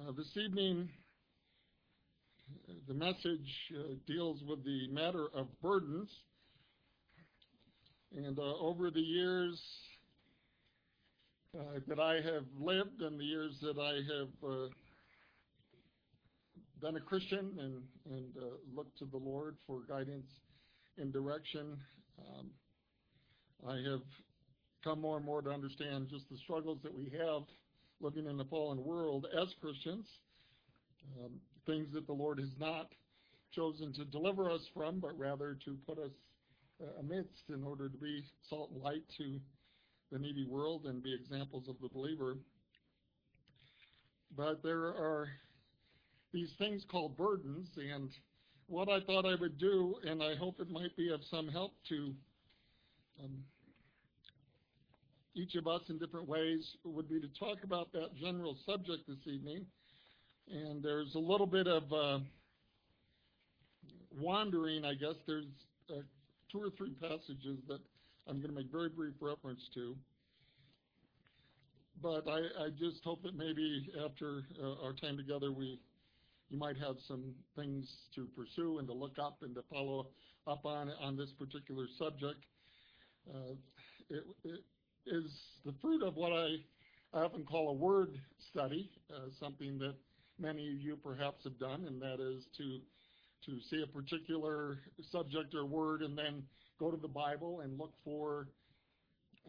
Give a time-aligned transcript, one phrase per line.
[0.00, 0.88] Uh, this evening,
[2.88, 6.08] the message uh, deals with the matter of burdens.
[8.16, 9.60] And uh, over the years
[11.58, 14.68] uh, that I have lived and the years that I have uh,
[16.80, 17.82] been a Christian and,
[18.14, 20.30] and uh, looked to the Lord for guidance
[20.96, 21.76] and direction,
[22.18, 22.46] um,
[23.68, 24.02] I have
[24.82, 27.42] come more and more to understand just the struggles that we have
[28.00, 30.06] living in the fallen world as Christians,
[31.22, 31.32] um,
[31.66, 32.88] things that the Lord has not
[33.52, 36.12] chosen to deliver us from, but rather to put us
[36.82, 39.38] uh, amidst in order to be salt and light to
[40.12, 42.36] the needy world and be examples of the believer.
[44.36, 45.28] But there are
[46.32, 48.10] these things called burdens, and
[48.66, 51.72] what I thought I would do, and I hope it might be of some help
[51.88, 52.14] to
[53.22, 53.44] um,
[55.34, 59.26] each of us in different ways would be to talk about that general subject this
[59.26, 59.64] evening.
[60.50, 62.18] And there's a little bit of uh,
[64.18, 65.14] wandering, I guess.
[65.26, 65.46] There's
[65.88, 66.02] uh,
[66.50, 67.80] two or three passages that
[68.26, 69.96] I'm going to make very brief reference to.
[72.02, 75.78] But I, I just hope that maybe after uh, our time together, we
[76.48, 80.08] you might have some things to pursue and to look up and to follow
[80.48, 82.44] up on on this particular subject.
[83.28, 83.52] Uh,
[84.08, 84.60] it, it,
[85.06, 85.30] is
[85.64, 86.56] the fruit of what I
[87.12, 88.18] often call a word
[88.50, 89.94] study, uh, something that
[90.38, 92.80] many of you perhaps have done, and that is to
[93.46, 94.78] to see a particular
[95.10, 96.42] subject or word and then
[96.78, 98.48] go to the Bible and look for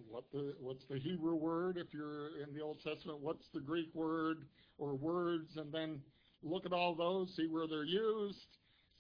[0.08, 3.94] what the what's the Hebrew word if you're in the Old Testament, what's the Greek
[3.94, 4.46] word
[4.78, 6.02] or words, and then
[6.42, 8.48] look at all those, see where they're used,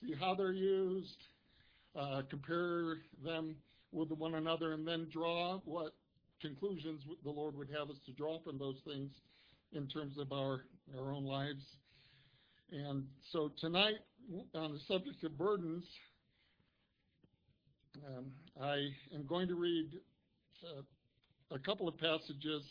[0.01, 1.23] see how they're used,
[1.95, 3.55] uh, compare them
[3.91, 5.93] with one another, and then draw what
[6.41, 9.11] conclusions the Lord would have us to draw from those things
[9.73, 10.65] in terms of our,
[10.97, 11.63] our own lives.
[12.71, 13.95] And so tonight,
[14.53, 15.83] on the subject of burdens,
[18.07, 18.25] um,
[18.61, 19.91] I am going to read
[20.63, 20.81] uh,
[21.53, 22.63] a couple of passages,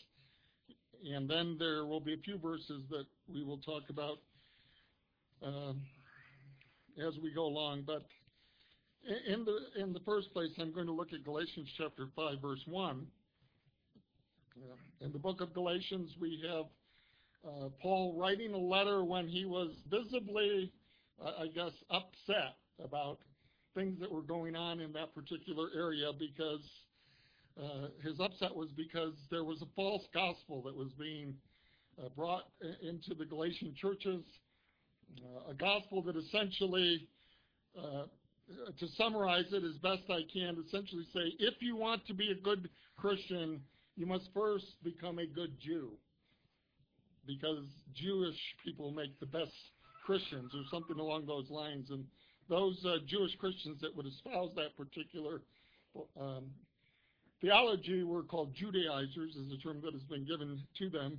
[1.05, 4.17] and then there will be a few verses that we will talk about
[5.43, 5.81] um,
[6.97, 7.83] as we go along.
[7.85, 8.05] But
[9.27, 12.61] in the in the first place, I'm going to look at Galatians chapter five, verse
[12.65, 13.05] one.
[14.99, 16.65] In the book of Galatians, we have
[17.47, 20.71] uh, Paul writing a letter when he was visibly,
[21.23, 23.19] uh, I guess, upset about
[23.73, 26.69] things that were going on in that particular area because
[27.61, 31.33] uh, his upset was because there was a false gospel that was being
[31.97, 32.43] uh, brought
[32.81, 34.23] into the Galatian churches,
[35.23, 37.07] uh, a gospel that essentially,
[37.77, 38.03] uh,
[38.77, 42.35] to summarize it as best I can, essentially say, if you want to be a
[42.35, 43.61] good Christian,
[43.95, 45.91] you must first become a good Jew
[47.27, 49.51] because Jewish people make the best
[50.05, 51.89] Christians or something along those lines.
[51.91, 52.05] And
[52.49, 55.41] those uh, Jewish Christians that would espouse that particular
[56.19, 56.45] um,
[57.41, 61.17] theology were called Judaizers, is a term that has been given to them.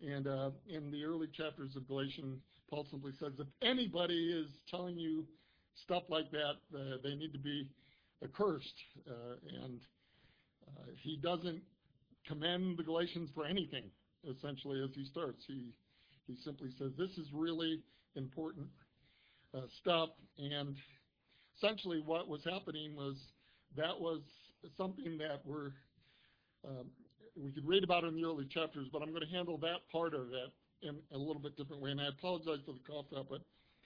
[0.00, 4.98] And uh, in the early chapters of Galatians, Paul simply says if anybody is telling
[4.98, 5.24] you
[5.84, 7.68] stuff like that, uh, they need to be
[8.22, 8.74] accursed.
[9.08, 9.80] Uh, and
[10.68, 11.62] uh, he doesn't
[12.26, 13.84] commend the Galatians for anything,
[14.28, 15.44] essentially, as he starts.
[15.46, 15.72] He,
[16.26, 17.80] he simply says, This is really
[18.16, 18.66] important
[19.54, 20.10] uh, stuff.
[20.38, 20.76] And
[21.56, 23.16] essentially, what was happening was
[23.76, 24.20] that was
[24.76, 25.72] something that we're,
[26.66, 26.86] um,
[27.36, 30.14] we could read about in the early chapters, but I'm going to handle that part
[30.14, 30.52] of it
[30.82, 31.90] in a little bit different way.
[31.90, 33.40] And I apologize for the cough up, but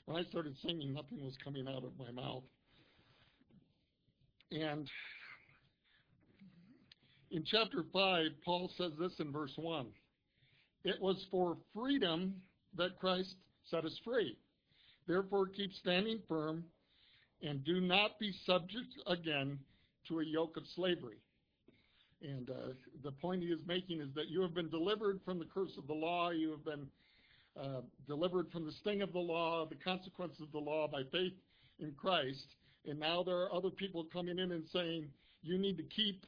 [0.05, 2.45] when I started singing, nothing was coming out of my mouth.
[4.51, 4.89] And
[7.31, 9.87] in chapter 5, Paul says this in verse 1
[10.85, 12.35] It was for freedom
[12.77, 13.35] that Christ
[13.71, 14.37] set us free.
[15.07, 16.65] Therefore, keep standing firm
[17.43, 19.59] and do not be subject again
[20.09, 21.19] to a yoke of slavery.
[22.23, 22.73] And uh,
[23.05, 25.87] the point he is making is that you have been delivered from the curse of
[25.87, 26.31] the law.
[26.31, 26.87] You have been
[27.61, 31.35] uh, delivered from the sting of the law, the consequences of the law by faith
[31.79, 32.57] in Christ.
[32.87, 35.07] And now there are other people coming in and saying,
[35.43, 36.27] you need to keep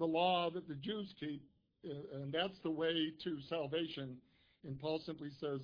[0.00, 1.42] the law that the Jews keep,
[1.88, 4.16] uh, and that's the way to salvation.
[4.66, 5.60] And Paul simply says,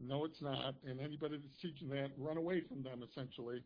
[0.00, 0.74] no, it's not.
[0.86, 3.62] And anybody that's teaching that, run away from them, essentially,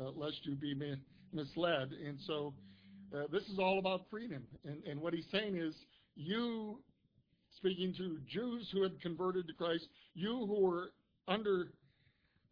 [0.00, 1.00] uh, lest you be mi-
[1.32, 1.92] misled.
[1.92, 2.54] And so
[3.14, 4.42] uh, this is all about freedom.
[4.64, 5.74] And, and what he's saying is,
[6.16, 6.80] you,
[7.56, 10.92] speaking to Jews who had converted to Christ, you who were
[11.28, 11.68] under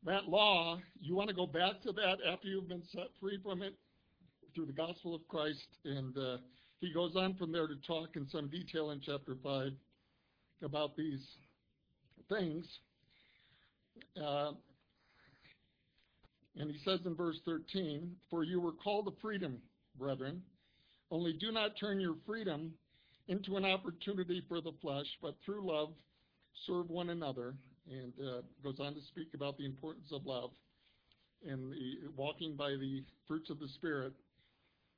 [0.04, 3.62] that law, you want to go back to that after you've been set free from
[3.62, 3.74] it
[4.54, 5.66] through the gospel of Christ.
[5.84, 6.36] And uh,
[6.84, 9.72] he goes on from there to talk in some detail in chapter 5
[10.62, 11.24] about these
[12.28, 12.66] things.
[14.22, 14.52] uh,
[16.56, 19.58] and he says in verse 13, For you were called to freedom,
[19.98, 20.42] brethren,
[21.10, 22.72] only do not turn your freedom
[23.28, 25.90] into an opportunity for the flesh, but through love
[26.66, 27.54] serve one another.
[27.90, 30.50] And uh, goes on to speak about the importance of love
[31.46, 34.14] and the, walking by the fruits of the Spirit.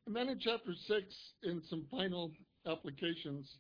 [0.07, 1.05] And then in chapter 6,
[1.43, 2.31] in some final
[2.67, 3.51] applications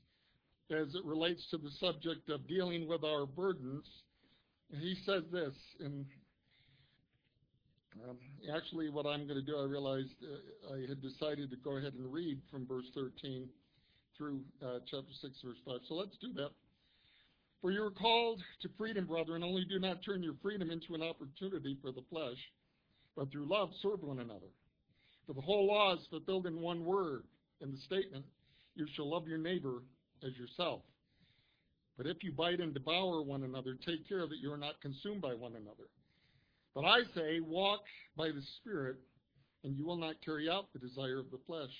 [0.70, 3.84] as it relates to the subject of dealing with our burdens,
[4.70, 6.06] he says this, and
[8.08, 8.16] um,
[8.54, 11.94] actually what I'm going to do, I realized uh, I had decided to go ahead
[11.94, 13.48] and read from verse 13
[14.16, 15.80] through uh, chapter 6, verse 5.
[15.88, 16.50] So let's do that.
[17.60, 21.02] For you are called to freedom, brethren, only do not turn your freedom into an
[21.02, 22.38] opportunity for the flesh,
[23.16, 24.46] but through love serve one another.
[25.26, 27.24] For the whole law is fulfilled in one word,
[27.60, 28.24] in the statement,
[28.74, 29.82] you shall love your neighbor
[30.24, 30.82] as yourself.
[31.96, 35.22] But if you bite and devour one another, take care that you are not consumed
[35.22, 35.88] by one another.
[36.74, 37.80] But I say, walk
[38.16, 38.96] by the Spirit,
[39.64, 41.72] and you will not carry out the desire of the flesh.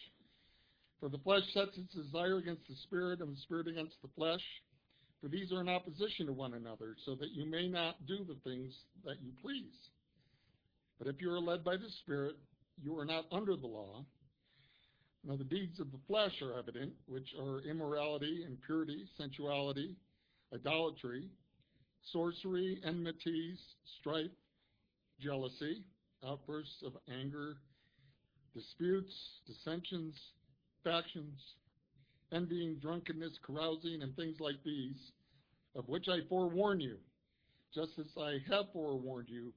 [0.99, 4.41] For the flesh sets its desire against the Spirit, and the Spirit against the flesh.
[5.21, 8.39] For these are in opposition to one another, so that you may not do the
[8.49, 8.73] things
[9.05, 9.75] that you please.
[10.99, 12.37] But if you are led by the Spirit,
[12.83, 14.05] you are not under the law.
[15.25, 19.97] Now the deeds of the flesh are evident, which are immorality, impurity, sensuality,
[20.55, 21.29] idolatry,
[22.13, 23.59] sorcery, enmities,
[23.99, 24.31] strife,
[25.21, 25.83] jealousy,
[26.25, 27.57] outbursts of anger,
[28.55, 29.13] disputes,
[29.47, 30.15] dissensions,
[30.85, 31.41] factions,
[32.33, 35.13] envying, drunkenness, carousing, and things like these,
[35.75, 36.97] of which I forewarn you,
[37.75, 39.53] just as I have forewarned you,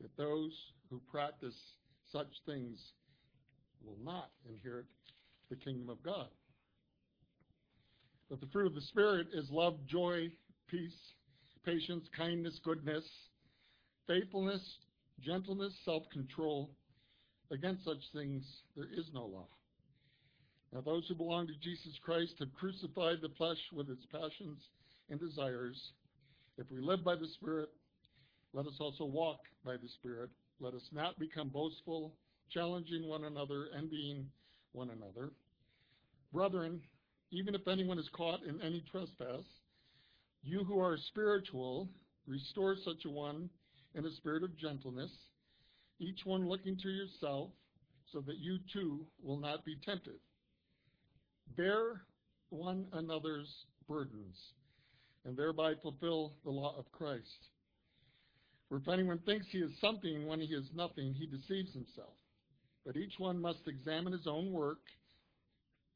[0.00, 0.52] that those
[0.90, 1.54] who practice
[2.12, 2.78] such things
[3.84, 4.86] will not inherit
[5.48, 6.28] the kingdom of God.
[8.28, 10.28] But the fruit of the Spirit is love, joy,
[10.68, 10.96] peace,
[11.64, 13.04] patience, kindness, goodness,
[14.06, 14.62] faithfulness,
[15.20, 16.70] gentleness, self-control.
[17.52, 18.44] Against such things
[18.76, 19.48] there is no law.
[20.72, 24.58] Now those who belong to Jesus Christ have crucified the flesh with its passions
[25.10, 25.76] and desires.
[26.58, 27.70] If we live by the Spirit,
[28.52, 30.30] let us also walk by the Spirit.
[30.60, 32.12] Let us not become boastful,
[32.50, 34.26] challenging one another, envying
[34.72, 35.32] one another.
[36.34, 36.82] Brethren,
[37.30, 39.44] even if anyone is caught in any trespass,
[40.42, 41.88] you who are spiritual,
[42.26, 43.48] restore such a one
[43.94, 45.10] in a spirit of gentleness,
[45.98, 47.50] each one looking to yourself,
[48.12, 50.18] so that you too will not be tempted.
[51.56, 52.02] Bear
[52.50, 53.48] one another's
[53.88, 54.36] burdens,
[55.24, 57.48] and thereby fulfill the law of Christ.
[58.70, 62.14] For if anyone thinks he is something when he is nothing, he deceives himself.
[62.86, 64.78] But each one must examine his own work,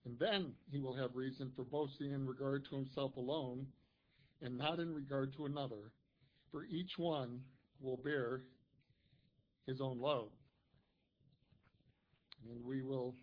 [0.04, 3.68] and then he will have reason for boasting in regard to himself alone,
[4.42, 5.92] and not in regard to another.
[6.50, 7.40] For each one
[7.80, 8.42] will bear
[9.68, 10.30] his own load.
[12.50, 13.14] And we will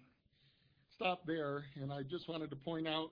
[0.95, 3.11] stop there, and I just wanted to point out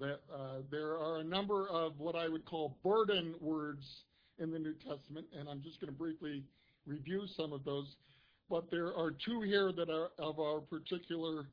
[0.00, 3.86] that uh, there are a number of what I would call burden words
[4.38, 6.44] in the New Testament, and I'm just going to briefly
[6.86, 7.86] review some of those.
[8.50, 11.46] But there are two here that are of our particular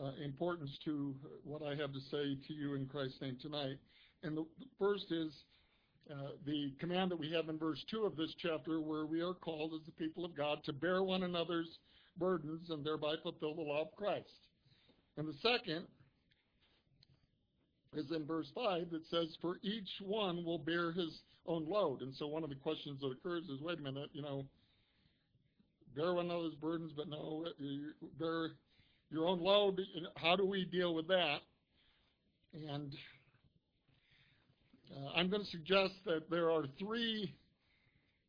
[0.00, 1.14] uh, importance to
[1.44, 3.78] what I have to say to you in Christ's name tonight.
[4.22, 4.44] And the
[4.78, 5.32] first is
[6.10, 9.34] uh, the command that we have in verse 2 of this chapter, where we are
[9.34, 11.78] called as the people of God to bear one another's
[12.18, 14.48] burdens and thereby fulfill the law of Christ.
[15.16, 15.86] And the second
[17.94, 22.02] is in verse 5 that says, For each one will bear his own load.
[22.02, 24.46] And so one of the questions that occurs is, wait a minute, you know,
[25.96, 27.46] bear one another's burdens, but no,
[28.18, 28.50] bear
[29.10, 29.80] your own load.
[30.16, 31.38] How do we deal with that?
[32.52, 32.94] And
[34.94, 37.34] uh, I'm going to suggest that there are three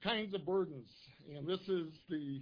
[0.04, 0.90] kinds of burdens,
[1.36, 2.42] and this is the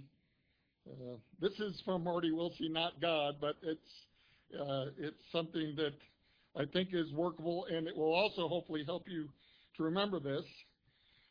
[0.90, 5.94] uh, this is from Marty Willsey, not God, but it's uh, it's something that
[6.60, 9.30] I think is workable, and it will also hopefully help you
[9.78, 10.44] to remember this.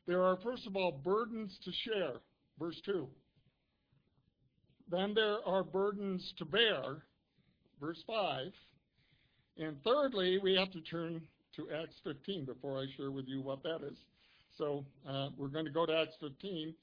[0.07, 2.13] There are, first of all, burdens to share,
[2.57, 3.07] verse 2.
[4.89, 7.03] Then there are burdens to bear,
[7.79, 8.47] verse 5.
[9.57, 11.21] And thirdly, we have to turn
[11.57, 13.97] to Acts 15 before I share with you what that is.
[14.57, 16.73] So uh, we're going to go to Acts 15.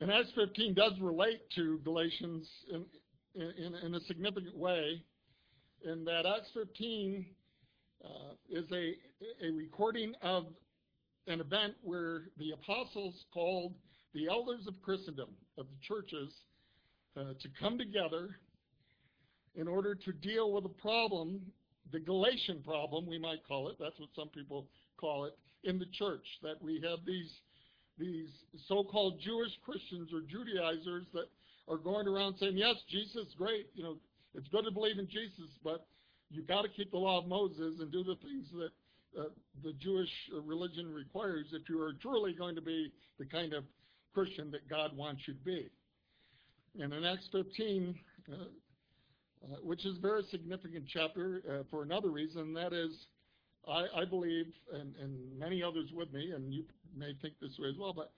[0.00, 2.84] And Acts 15 does relate to Galatians in,
[3.36, 5.04] in, in a significant way
[5.84, 7.26] in that Acts 15
[8.04, 8.08] uh,
[8.50, 8.94] is a,
[9.44, 10.46] a recording of
[11.26, 13.74] an event where the apostles called
[14.14, 16.32] the elders of Christendom, of the churches,
[17.16, 18.36] uh, to come together
[19.54, 21.40] in order to deal with a problem,
[21.92, 24.66] the Galatian problem, we might call it, that's what some people
[24.96, 27.30] call it, in the church, that we have these
[27.98, 28.28] these
[28.68, 31.26] so-called Jewish Christians or Judaizers that
[31.66, 33.96] are going around saying, yes, Jesus is great, you know,
[34.34, 35.86] it's good to believe in Jesus, but
[36.30, 39.28] you've got to keep the law of Moses and do the things that uh,
[39.64, 40.10] the Jewish
[40.44, 43.64] religion requires if you are truly going to be the kind of
[44.14, 45.68] Christian that God wants you to be.
[46.80, 47.94] And in Acts 15,
[48.30, 52.90] uh, uh, which is a very significant chapter uh, for another reason, that is,
[53.66, 56.64] I, I believe, and, and, many others with me, and you
[56.96, 58.10] may think this way as well, but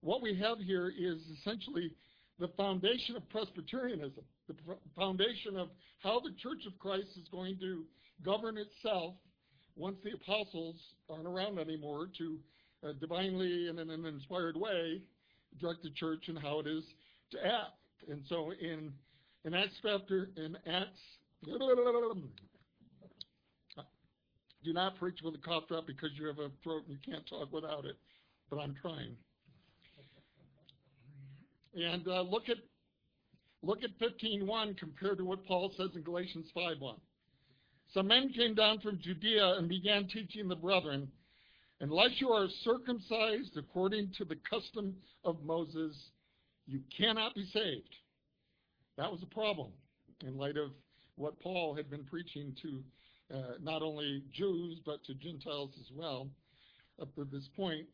[0.00, 1.92] what we have here is essentially
[2.38, 4.54] the foundation of Presbyterianism, the
[4.96, 5.68] foundation of
[6.02, 7.84] how the Church of Christ is going to
[8.24, 9.14] govern itself
[9.76, 10.76] once the apostles
[11.08, 12.38] aren't around anymore to
[12.84, 15.00] uh, divinely and in an inspired way
[15.60, 16.84] direct the church and how it is
[17.32, 17.78] to act.
[18.08, 18.92] And so in
[19.44, 21.00] in Acts chapter in Acts
[24.64, 27.26] do not preach with a cough drop because you have a throat and you can't
[27.28, 27.96] talk without it,
[28.50, 29.16] but I'm trying.
[31.74, 32.56] And uh, look at
[33.62, 36.98] look at 15:1 compared to what Paul says in Galatians 5:1.
[37.92, 41.10] Some men came down from Judea and began teaching the brethren,
[41.80, 44.94] unless you are circumcised according to the custom
[45.24, 45.96] of Moses,
[46.66, 47.94] you cannot be saved.
[48.98, 49.72] That was a problem
[50.26, 50.72] in light of
[51.16, 52.84] what Paul had been preaching to
[53.34, 56.28] uh, not only Jews but to Gentiles as well
[57.00, 57.86] up to this point.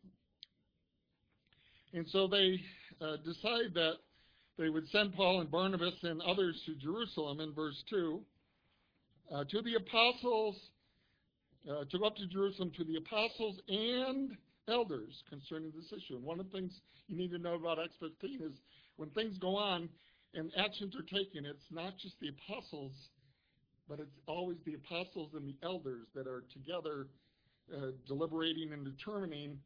[1.95, 2.61] And so they
[3.01, 3.95] uh, decide that
[4.59, 8.21] they would send Paul and Barnabas and others to Jerusalem in verse 2
[9.33, 10.57] uh, to the apostles,
[11.71, 14.37] uh, to go up to Jerusalem to the apostles and
[14.69, 16.17] elders concerning this issue.
[16.17, 16.73] And one of the things
[17.07, 18.59] you need to know about Acts 15 is
[18.97, 19.89] when things go on
[20.35, 22.93] and actions are taken, it's not just the apostles,
[23.89, 27.07] but it's always the apostles and the elders that are together
[27.73, 29.59] uh, deliberating and determining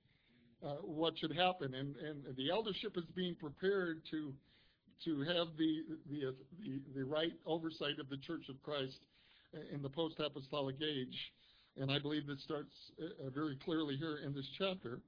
[0.64, 1.74] uh, what should happen.
[1.74, 4.32] And, and the eldership is being prepared to
[5.04, 8.98] to have the the, the, the right oversight of the Church of Christ
[9.72, 11.16] in the post-apostolic age.
[11.76, 15.00] And I believe this starts uh, very clearly here in this chapter.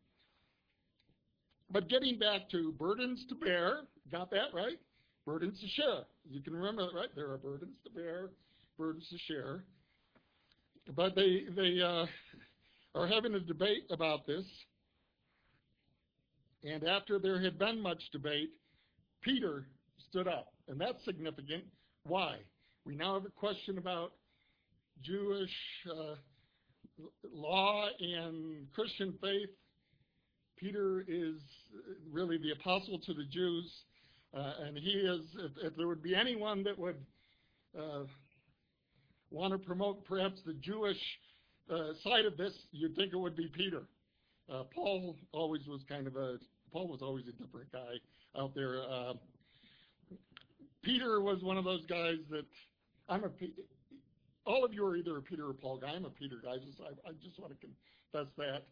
[1.72, 4.78] But getting back to burdens to bear, got that right?
[5.26, 6.04] Burdens to share.
[6.28, 7.08] You can remember that, right?
[7.14, 8.30] There are burdens to bear,
[8.78, 9.64] burdens to share.
[10.94, 12.06] But they they uh,
[12.94, 14.44] are having a debate about this.
[16.64, 18.50] And after there had been much debate,
[19.22, 19.66] Peter
[20.08, 20.52] stood up.
[20.68, 21.64] And that's significant.
[22.04, 22.36] Why?
[22.84, 24.12] We now have a question about
[25.02, 25.50] Jewish
[25.90, 26.14] uh,
[27.32, 29.50] law and Christian faith.
[30.56, 31.36] Peter is
[32.10, 33.70] really the apostle to the Jews,
[34.36, 36.98] uh, and he is, if, if, there would be anyone that would
[37.78, 38.04] uh,
[39.30, 40.98] want to promote perhaps the Jewish
[41.72, 43.84] uh, side of this, you'd think it would be Peter.
[44.52, 46.38] Uh, Paul always was kind of a,
[46.72, 47.94] Paul was always a different guy
[48.38, 48.82] out there.
[48.82, 49.12] Uh,
[50.82, 52.44] Peter was one of those guys that
[53.08, 53.30] I'm a
[54.46, 55.88] all of you are either a Peter or Paul guy.
[55.88, 56.56] I'm a Peter guy.
[56.56, 58.66] Just, I, I just want to confess that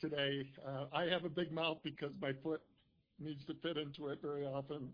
[0.00, 0.46] today.
[0.66, 2.60] Uh, I have a big mouth because my foot
[3.18, 4.90] needs to fit into it very often,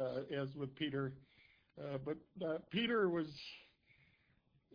[0.00, 1.12] uh, as with Peter.
[1.78, 3.26] Uh, but uh, Peter was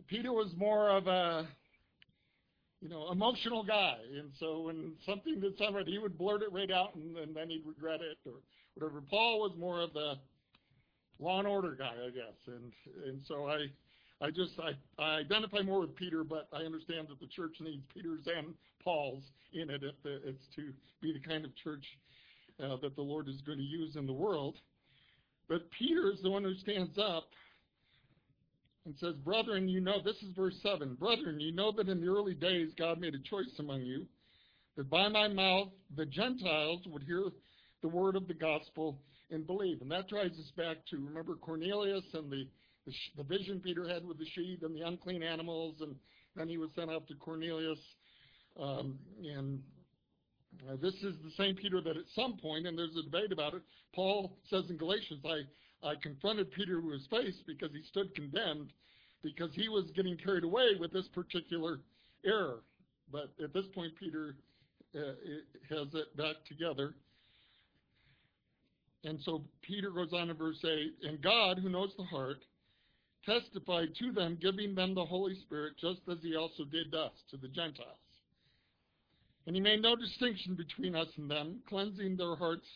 [0.07, 1.47] Peter was more of a
[2.81, 6.71] you know emotional guy, and so when something did something, he would blurt it right
[6.71, 8.39] out, and, and then he'd regret it or
[8.73, 9.01] whatever.
[9.01, 10.15] Paul was more of the
[11.19, 12.71] law and order guy, I guess, and
[13.05, 13.67] and so I
[14.21, 14.71] I just I,
[15.01, 19.23] I identify more with Peter, but I understand that the church needs Peters and Pauls
[19.53, 20.71] in it if the, it's to
[21.01, 21.85] be the kind of church
[22.63, 24.55] uh, that the Lord is going to use in the world.
[25.50, 27.25] But Peter is the one who stands up
[28.85, 30.95] and says, Brethren, you know, this is verse 7.
[30.95, 34.05] Brethren, you know that in the early days God made a choice among you,
[34.75, 37.25] that by my mouth the Gentiles would hear
[37.81, 39.81] the word of the gospel and believe.
[39.81, 42.45] And that drives us back to, remember Cornelius and the
[42.85, 45.95] the, the vision Peter had with the sheep and the unclean animals, and
[46.35, 47.79] then he was sent out to Cornelius.
[48.59, 49.61] Um, and
[50.69, 53.53] uh, this is the same Peter that at some point, and there's a debate about
[53.53, 53.61] it,
[53.93, 55.41] Paul says in Galatians, I,
[55.83, 58.71] I confronted Peter to his face because he stood condemned
[59.23, 61.79] because he was getting carried away with this particular
[62.25, 62.59] error.
[63.11, 64.35] But at this point, Peter
[64.95, 65.13] uh,
[65.69, 66.95] has it back together.
[69.03, 72.43] And so Peter goes on in verse 8, and God, who knows the heart,
[73.25, 77.38] testified to them, giving them the Holy Spirit, just as he also did us, to
[77.38, 77.97] the Gentiles.
[79.47, 82.67] And he made no distinction between us and them, cleansing their hearts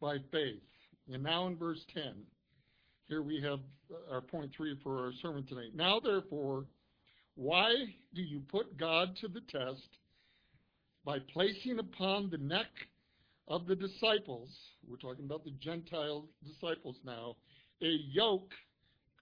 [0.00, 0.62] by faith.
[1.12, 2.12] And now in verse 10,
[3.08, 3.58] here we have
[4.10, 5.74] our point three for our sermon tonight.
[5.74, 6.66] Now, therefore,
[7.34, 7.74] why
[8.14, 9.88] do you put God to the test
[11.04, 12.68] by placing upon the neck
[13.48, 14.50] of the disciples,
[14.88, 17.34] we're talking about the Gentile disciples now,
[17.82, 18.52] a yoke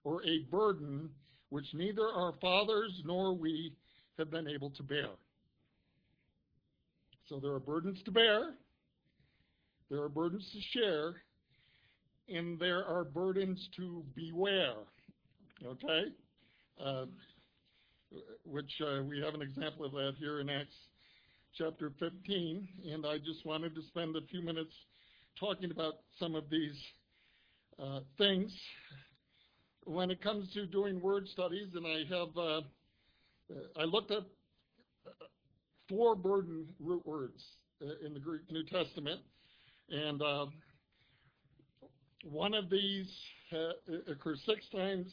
[0.03, 1.09] or a burden
[1.49, 3.73] which neither our fathers nor we
[4.19, 5.09] have been able to bear.
[7.27, 8.53] So there are burdens to bear,
[9.89, 11.15] there are burdens to share,
[12.33, 14.75] and there are burdens to beware.
[15.65, 16.11] Okay?
[16.83, 17.05] Uh,
[18.45, 20.75] which uh, we have an example of that here in Acts
[21.57, 24.73] chapter 15, and I just wanted to spend a few minutes
[25.39, 26.77] talking about some of these
[27.81, 28.51] uh, things.
[29.83, 32.61] When it comes to doing word studies, and I have, uh,
[33.79, 34.27] I looked up
[35.87, 37.43] four burden root words
[37.81, 39.21] uh, in the Greek New Testament,
[39.89, 40.45] and uh,
[42.23, 43.07] one of these
[43.53, 45.07] uh, occurs six times,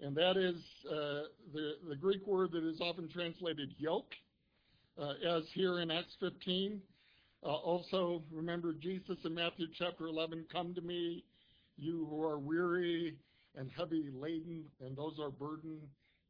[0.00, 0.56] and that is
[0.88, 1.22] uh,
[1.52, 4.12] the, the Greek word that is often translated yoke,
[5.00, 6.80] uh, as here in Acts 15.
[7.42, 11.24] Uh, also, remember Jesus in Matthew chapter 11, come to me,
[11.78, 13.16] you who are weary
[13.56, 15.78] and heavy laden, and those are burden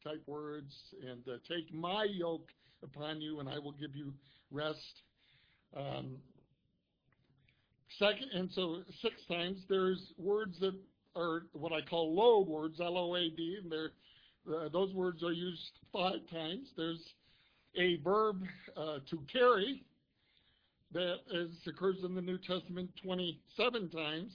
[0.05, 2.49] type words, and uh, take my yoke
[2.83, 4.13] upon you, and I will give you
[4.51, 5.03] rest.
[5.77, 6.17] Um,
[8.01, 10.75] second, and so six times there's words that
[11.15, 13.91] are what I call load words, L-O-A-D, and they're,
[14.53, 16.69] uh, those words are used five times.
[16.77, 17.03] There's
[17.77, 18.43] a verb
[18.77, 19.85] uh, to carry
[20.93, 24.33] that is, occurs in the New Testament 27 times,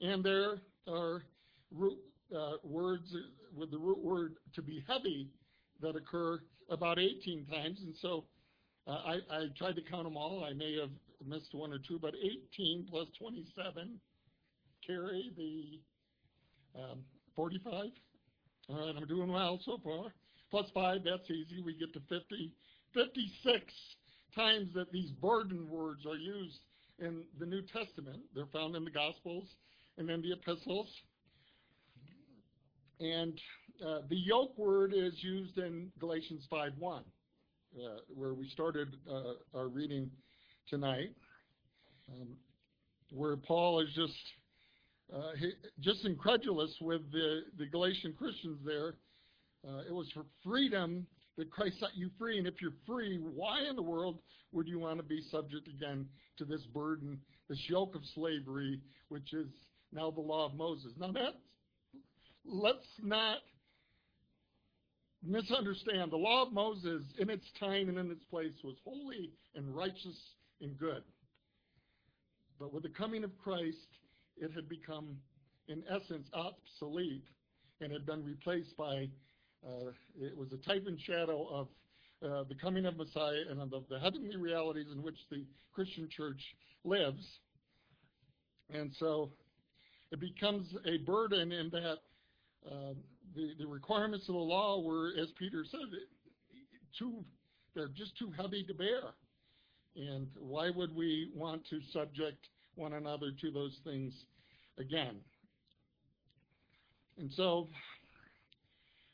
[0.00, 0.56] and there
[0.88, 1.22] are
[1.74, 1.98] root,
[2.36, 3.14] uh, words
[3.56, 5.28] with the root word to be heavy
[5.80, 8.24] that occur about 18 times, and so
[8.86, 10.44] uh, I, I, tried to count them all.
[10.44, 10.90] I may have
[11.24, 12.14] missed one or two, but
[12.54, 13.98] 18 plus 27
[14.86, 15.80] carry the
[16.80, 17.00] um,
[17.34, 17.90] 45.
[18.68, 20.12] All right, I'm doing well so far.
[20.50, 21.62] Plus 5, that's easy.
[21.62, 22.52] We get to 50.
[22.94, 23.64] 56
[24.34, 26.60] times that these burden words are used
[26.98, 28.20] in the New Testament.
[28.34, 29.44] They're found in the Gospels
[29.98, 30.88] and in the epistles.
[33.00, 33.38] And
[33.86, 37.02] uh, the yoke word is used in Galatians 5.1, uh,
[38.08, 40.10] where we started uh, our reading
[40.68, 41.12] tonight,
[42.08, 42.28] um,
[43.10, 44.14] where Paul is just
[45.14, 48.94] uh, he, just incredulous with the, the Galatian Christians there.
[49.66, 51.06] Uh, it was for freedom
[51.38, 54.18] that Christ set you free, and if you're free, why in the world
[54.52, 56.06] would you want to be subject again
[56.38, 59.48] to this burden, this yoke of slavery, which is
[59.92, 60.92] now the law of Moses?
[60.98, 61.36] Now that's
[62.44, 63.38] let's not
[65.24, 66.12] misunderstand.
[66.12, 70.16] The law of Moses, in its time and in its place, was holy and righteous
[70.60, 71.02] and good.
[72.58, 73.88] But with the coming of Christ,
[74.36, 75.16] it had become,
[75.68, 77.24] in essence, obsolete
[77.80, 79.08] and had been replaced by,
[79.66, 81.68] uh, it was a type and shadow of
[82.24, 86.40] uh, the coming of Messiah and of the heavenly realities in which the Christian church
[86.84, 87.24] lives.
[88.72, 89.30] And so
[90.10, 91.98] it becomes a burden in that
[92.66, 92.94] uh,
[93.34, 95.80] the, the requirements of the law were, as Peter said,
[96.98, 97.22] too,
[97.74, 99.12] they're just too heavy to bear.
[99.96, 104.12] And why would we want to subject one another to those things
[104.78, 105.16] again?
[107.18, 107.68] And so,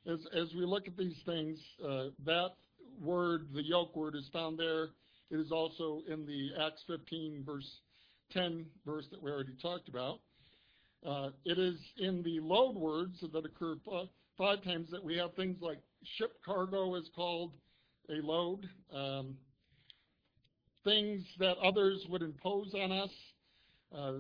[0.07, 2.51] as, as we look at these things, uh, that
[3.01, 4.88] word, the yoke word, is found there.
[5.31, 7.71] It is also in the Acts 15, verse
[8.33, 10.21] 10 verse that we already talked about.
[11.07, 13.77] Uh, it is in the load words that occur
[14.38, 15.79] five times that we have things like
[16.16, 17.53] ship cargo is called
[18.09, 18.68] a load.
[18.95, 19.37] Um,
[20.85, 23.11] things that others would impose on us.
[23.97, 24.12] Uh,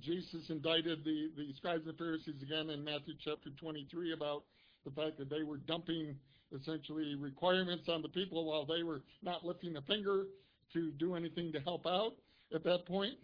[0.00, 4.44] Jesus indicted the, the scribes and Pharisees again in Matthew chapter 23 about
[4.84, 6.14] the fact that they were dumping
[6.58, 10.24] essentially requirements on the people while they were not lifting a finger
[10.72, 12.12] to do anything to help out
[12.54, 13.14] at that point.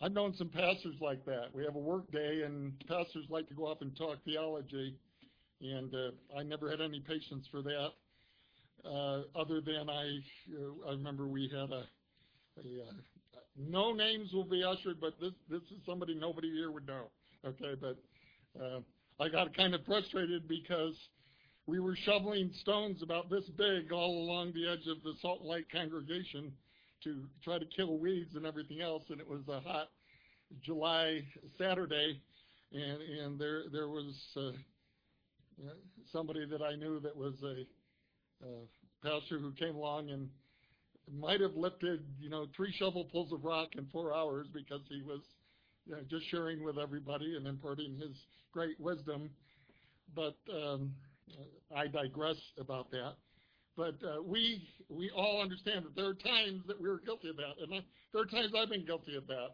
[0.00, 1.54] I've known some pastors like that.
[1.54, 4.96] We have a work day, and pastors like to go off and talk theology,
[5.60, 7.90] and uh, I never had any patience for that.
[8.84, 10.18] Uh, other than I,
[10.58, 11.84] uh, I remember we had a,
[12.58, 12.92] a uh,
[13.56, 17.04] no names will be ushered, but this this is somebody nobody here would know.
[17.46, 17.96] Okay, but
[19.20, 20.96] I got kind of frustrated because
[21.66, 25.70] we were shoveling stones about this big all along the edge of the Salt Lake
[25.70, 26.52] congregation
[27.04, 29.04] to try to kill weeds and everything else.
[29.10, 29.90] And it was a hot
[30.60, 31.22] July
[31.56, 32.20] Saturday,
[32.72, 34.50] and and there there was uh,
[36.10, 37.64] somebody that I knew that was a
[38.42, 38.66] uh,
[39.02, 40.28] pastor who came along and
[41.12, 45.20] might have lifted you know three shovelfuls of rock in four hours because he was
[45.86, 48.16] you know, just sharing with everybody and imparting his
[48.52, 49.30] great wisdom.
[50.14, 50.92] But um,
[51.74, 53.14] I digress about that.
[53.76, 57.36] But uh, we we all understand that there are times that we are guilty of
[57.36, 57.80] that, and I,
[58.12, 59.48] there are times I've been guilty of that.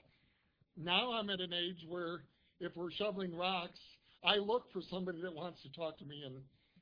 [0.76, 2.22] Now I'm at an age where
[2.60, 3.78] if we're shoveling rocks,
[4.24, 6.34] I look for somebody that wants to talk to me and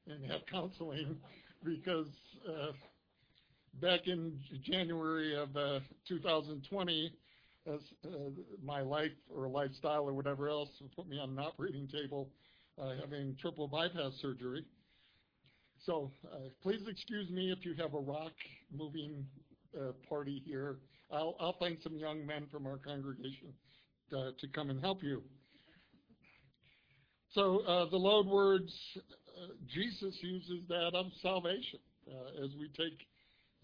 [0.08, 1.16] and have counseling
[1.66, 2.06] because
[2.48, 2.72] uh,
[3.82, 7.12] back in January of uh, 2020,
[7.66, 8.08] as uh,
[8.64, 12.28] my life or lifestyle or whatever else put me on an operating table
[12.80, 14.64] uh, having triple bypass surgery.
[15.84, 18.32] So uh, please excuse me if you have a rock
[18.72, 19.26] moving
[19.76, 20.76] uh, party here.
[21.10, 23.48] I'll, I'll find some young men from our congregation
[24.12, 25.22] uh, to come and help you.
[27.32, 28.72] So the load words,
[29.72, 33.06] Jesus uses that of salvation uh, as we take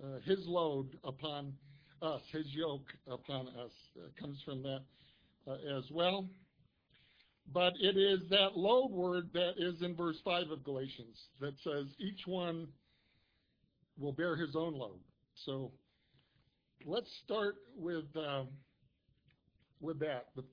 [0.03, 1.53] uh, his load upon
[2.01, 3.71] us, his yoke upon us.
[4.21, 4.83] comes from that
[5.47, 6.29] uh, as well.
[7.53, 11.87] But it is that load word that is in verse 5 of Galatians that says
[11.99, 12.69] each one
[13.99, 15.01] will bear his own load.
[15.45, 15.73] So
[16.85, 18.49] let's start with um,
[19.81, 20.45] with that, the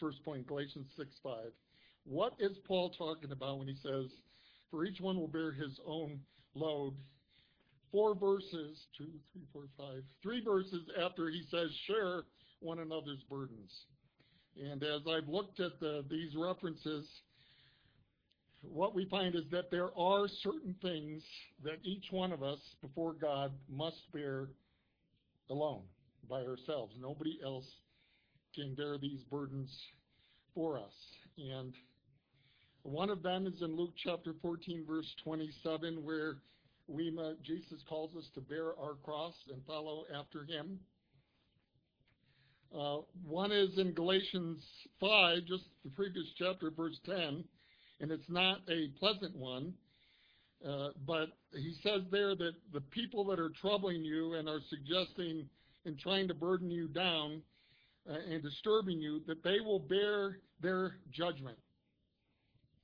[0.00, 1.34] first point, Galatians 6 5.
[2.04, 4.10] What is Paul talking about when he says,
[4.70, 6.20] For each one will bear his own
[6.54, 6.94] load?
[7.90, 12.24] Four verses, two, three, four, five, three verses after he says, Share
[12.60, 13.72] one another's burdens.
[14.60, 17.06] And as I've looked at the, these references,
[18.62, 21.22] what we find is that there are certain things
[21.62, 24.48] that each one of us before God must bear
[25.48, 25.82] alone
[26.28, 26.94] by ourselves.
[27.00, 27.66] Nobody else
[28.54, 29.70] can bear these burdens
[30.54, 30.92] for us.
[31.38, 31.72] And
[32.82, 36.36] one of them is in Luke chapter 14, verse 27, where
[36.86, 37.14] we
[37.44, 40.78] Jesus calls us to bear our cross and follow after him.
[42.74, 44.62] Uh, one is in Galatians
[45.00, 47.44] 5, just the previous chapter, verse 10,
[48.00, 49.72] and it's not a pleasant one.
[50.66, 55.48] Uh, but he says there that the people that are troubling you and are suggesting
[55.84, 57.40] and trying to burden you down
[58.10, 61.58] uh, and disturbing you, that they will bear their judgment.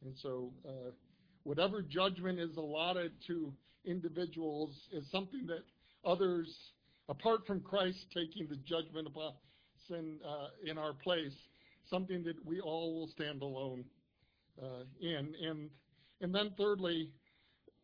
[0.04, 0.90] And so, uh,
[1.44, 3.52] whatever judgment is allotted to
[3.84, 5.64] individuals is something that
[6.04, 6.48] others,
[7.08, 9.32] apart from Christ taking the judgment upon
[9.88, 11.34] sin uh, in our place,
[11.88, 13.84] something that we all will stand alone
[14.62, 15.34] uh, in.
[15.42, 15.70] And
[16.20, 17.10] and then thirdly,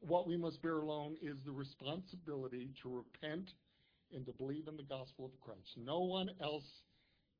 [0.00, 3.50] what we must bear alone is the responsibility to repent
[4.14, 5.76] and to believe in the gospel of Christ.
[5.76, 6.64] No one else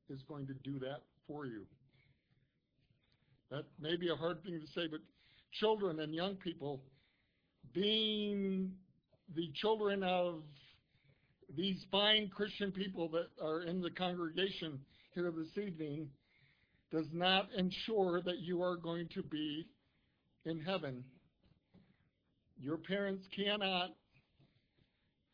[0.09, 1.65] is going to do that for you.
[3.51, 5.01] That may be a hard thing to say, but
[5.53, 6.83] children and young people,
[7.75, 8.71] being
[9.35, 10.43] the children of
[11.57, 14.79] these fine Christian people that are in the congregation
[15.15, 16.09] here this evening,
[16.93, 19.67] does not ensure that you are going to be
[20.45, 21.05] in heaven.
[22.61, 23.91] Your parents cannot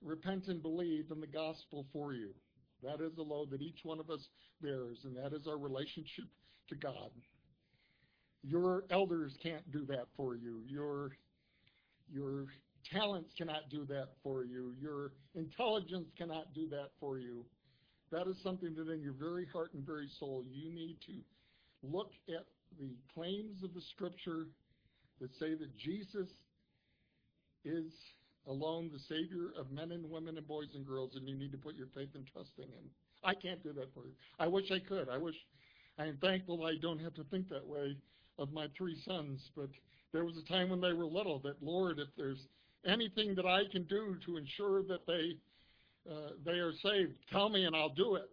[0.03, 2.31] repent and believe in the gospel for you.
[2.83, 4.21] That is the load that each one of us
[4.63, 6.27] bears, and that is our relationship
[6.69, 7.11] to God.
[8.49, 10.63] Your elders can't do that for you.
[10.67, 11.11] Your
[12.13, 12.47] your
[12.93, 14.73] talents cannot do that for you.
[14.81, 17.45] Your intelligence cannot do that for you.
[18.13, 21.15] That is something that in your very heart and very soul you need to
[21.83, 22.47] look at
[22.79, 24.47] the claims of the scripture
[25.21, 26.29] that say that Jesus
[27.65, 27.93] is
[28.47, 31.59] alone the Savior of men and women and boys and girls, and you need to
[31.59, 32.91] put your faith and trust in Him.
[33.25, 34.13] I can't do that for you.
[34.39, 35.09] I wish I could.
[35.09, 35.35] I wish
[35.99, 37.97] I am thankful I don't have to think that way
[38.39, 39.69] of my three sons, but
[40.13, 42.47] there was a time when they were little that, Lord, if there's
[42.87, 45.37] anything that I can do to ensure that they
[46.11, 48.31] uh, they are saved, tell me and I'll do it.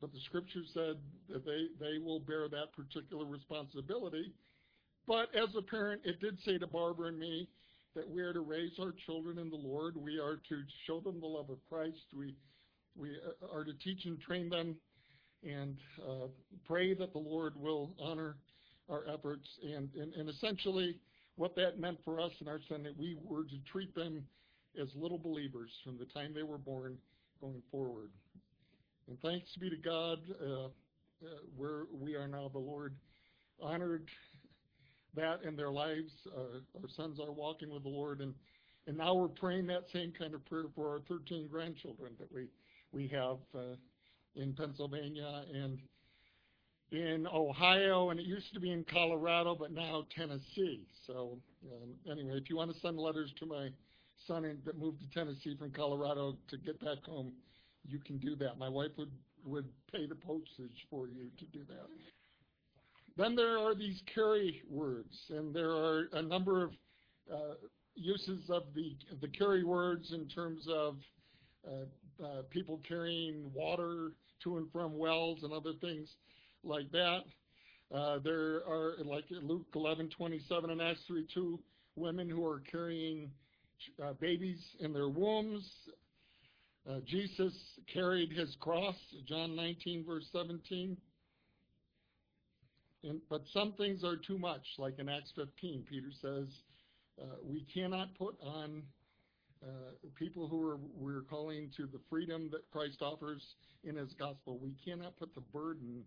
[0.00, 0.96] But the scripture said
[1.28, 4.32] that they, they will bear that particular responsibility.
[5.06, 7.48] But as a parent, it did say to Barbara and me
[7.94, 9.94] that we are to raise our children in the Lord.
[9.96, 11.98] We are to show them the love of Christ.
[12.16, 12.34] We
[12.96, 14.76] we uh, are to teach and train them
[15.42, 16.26] and uh,
[16.66, 18.36] pray that the Lord will honor
[18.88, 19.48] our efforts.
[19.62, 20.98] And, and, and essentially,
[21.36, 24.24] what that meant for us and our son, that we were to treat them
[24.80, 26.98] as little believers from the time they were born
[27.40, 28.10] going forward.
[29.08, 30.68] And thanks be to God, uh, uh,
[31.56, 32.94] where we are now, the Lord
[33.60, 34.08] honored
[35.14, 36.12] that in their lives.
[36.36, 38.34] Uh, our sons are walking with the Lord, and
[38.86, 42.46] and now we're praying that same kind of prayer for our 13 grandchildren that we
[42.92, 43.76] we have uh,
[44.36, 45.78] in Pennsylvania and
[46.92, 50.86] in Ohio, and it used to be in Colorado, but now Tennessee.
[51.06, 51.38] So
[51.72, 53.68] um, anyway, if you want to send letters to my
[54.26, 57.32] son in, that moved to Tennessee from Colorado to get back home,
[57.86, 58.58] you can do that.
[58.58, 59.10] My wife would
[59.44, 61.86] would pay the postage for you to do that.
[63.16, 66.72] Then there are these carry words, and there are a number of
[67.32, 67.54] uh,
[67.94, 70.96] uses of the the carry words in terms of
[71.66, 71.86] uh,
[72.24, 74.12] uh, people carrying water
[74.44, 76.08] to and from wells and other things
[76.64, 77.20] like that.
[77.94, 81.58] Uh, there are, like Luke 11:27 and Acts 3:2,
[81.96, 83.30] women who are carrying
[84.02, 85.68] uh, babies in their wombs.
[86.88, 87.52] Uh, Jesus
[87.92, 90.96] carried his cross, John 19 verse 17.
[93.02, 96.48] And, but some things are too much, like in Acts 15, Peter says,
[97.20, 98.82] uh, we cannot put on
[99.62, 103.42] uh, people who are we're calling to the freedom that Christ offers
[103.84, 104.58] in His gospel.
[104.58, 106.04] We cannot put the burden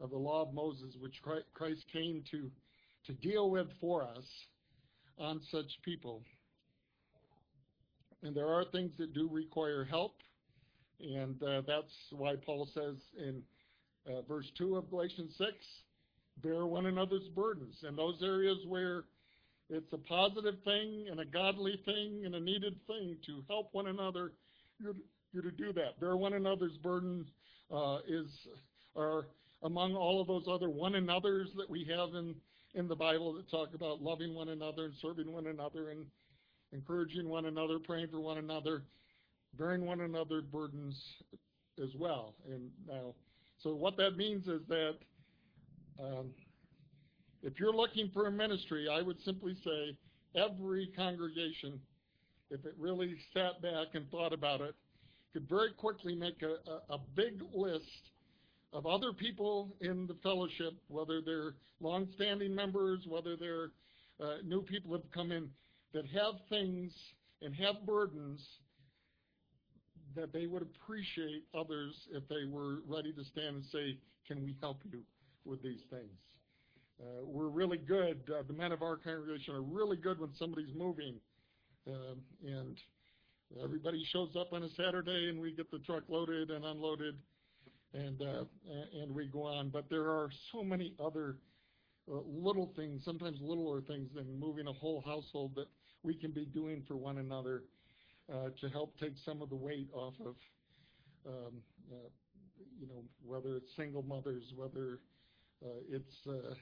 [0.00, 2.50] of the law of Moses, which Christ came to
[3.06, 4.24] to deal with for us,
[5.18, 6.22] on such people.
[8.22, 10.16] And there are things that do require help,
[11.00, 13.42] and uh, that's why Paul says in
[14.08, 15.50] uh, verse 2 of Galatians 6
[16.42, 17.76] bear one another's burdens.
[17.86, 19.04] In those areas where
[19.70, 23.86] it's a positive thing and a godly thing and a needed thing to help one
[23.86, 24.32] another,
[24.80, 24.94] you're,
[25.32, 26.00] you're to do that.
[26.00, 27.26] Bear one another's burden
[27.70, 28.26] uh, is
[28.96, 29.26] are
[29.62, 32.34] among all of those other one another's that we have in,
[32.74, 36.06] in the Bible that talk about loving one another and serving one another and
[36.72, 38.82] encouraging one another, praying for one another,
[39.58, 40.96] bearing one another's burdens
[41.82, 42.34] as well.
[42.50, 43.14] And now,
[43.58, 44.96] so what that means is that
[45.98, 46.30] um,
[47.42, 49.96] if you're looking for a ministry, I would simply say
[50.34, 51.80] every congregation,
[52.50, 54.74] if it really sat back and thought about it,
[55.32, 57.84] could very quickly make a, a, a big list
[58.72, 63.70] of other people in the fellowship, whether they're long-standing members, whether they're
[64.20, 65.48] uh, new people have come in,
[65.92, 66.92] that have things
[67.40, 68.44] and have burdens
[70.16, 73.96] that they would appreciate others if they were ready to stand and say,
[74.26, 75.00] can we help you
[75.44, 76.10] with these things?
[77.00, 78.18] Uh, we're really good.
[78.28, 81.14] Uh, the men of our congregation are really good when somebody's moving,
[81.86, 82.76] um, and
[83.62, 87.14] everybody shows up on a Saturday, and we get the truck loaded and unloaded,
[87.94, 88.44] and uh,
[89.00, 89.68] and we go on.
[89.68, 91.36] But there are so many other
[92.10, 95.68] uh, little things, sometimes littler things, than moving a whole household that
[96.02, 97.62] we can be doing for one another
[98.32, 100.34] uh, to help take some of the weight off of,
[101.28, 101.52] um,
[101.92, 102.08] uh,
[102.80, 104.98] you know, whether it's single mothers, whether
[105.90, 106.54] it's uh,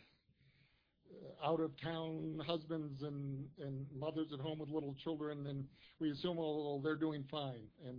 [1.45, 5.64] out of town husbands and, and mothers at home with little children, and
[6.01, 7.66] we assume, oh, they're doing fine.
[7.87, 7.99] And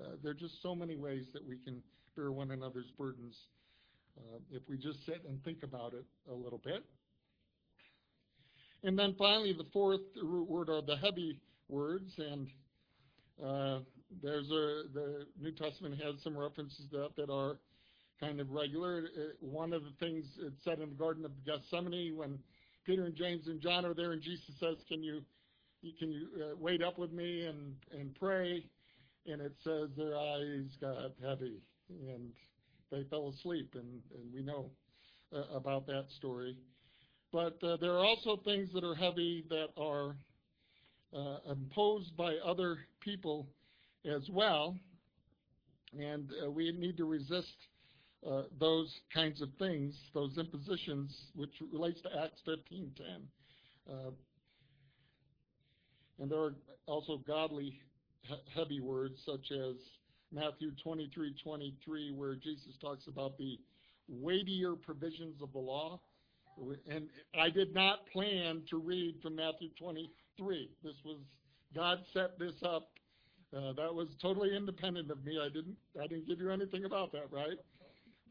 [0.00, 1.82] uh, there are just so many ways that we can
[2.16, 3.36] bear one another's burdens
[4.18, 6.84] uh, if we just sit and think about it a little bit.
[8.84, 12.48] And then finally, the fourth root word are the heavy words, and
[13.42, 13.78] uh,
[14.22, 17.58] there's a the New Testament has some references to that that are
[18.22, 19.04] kind of regular.
[19.16, 22.38] Uh, one of the things it said in the Garden of Gethsemane when
[22.86, 25.22] Peter and James and John are there, and Jesus says, "Can you,
[25.98, 28.64] can you uh, wait up with me and and pray?"
[29.26, 32.30] And it says their eyes got heavy and
[32.90, 34.70] they fell asleep, and and we know
[35.34, 36.56] uh, about that story.
[37.32, 40.16] But uh, there are also things that are heavy that are
[41.16, 43.48] uh, imposed by other people
[44.04, 44.76] as well,
[45.98, 47.56] and uh, we need to resist
[48.28, 53.28] uh, those kinds of things, those impositions, which relates to Acts 15:10.
[53.90, 54.10] Uh,
[56.20, 56.54] and there are
[56.86, 57.80] also godly
[58.54, 59.76] heavy words such as
[60.30, 63.58] Matthew 23:23, where Jesus talks about the
[64.08, 66.00] weightier provisions of the law.
[66.86, 70.70] And I did not plan to read from Matthew 23.
[70.82, 71.18] This was
[71.74, 72.90] God set this up.
[73.54, 75.38] Uh, that was totally independent of me.
[75.40, 77.58] I didn't I didn't give you anything about that, right?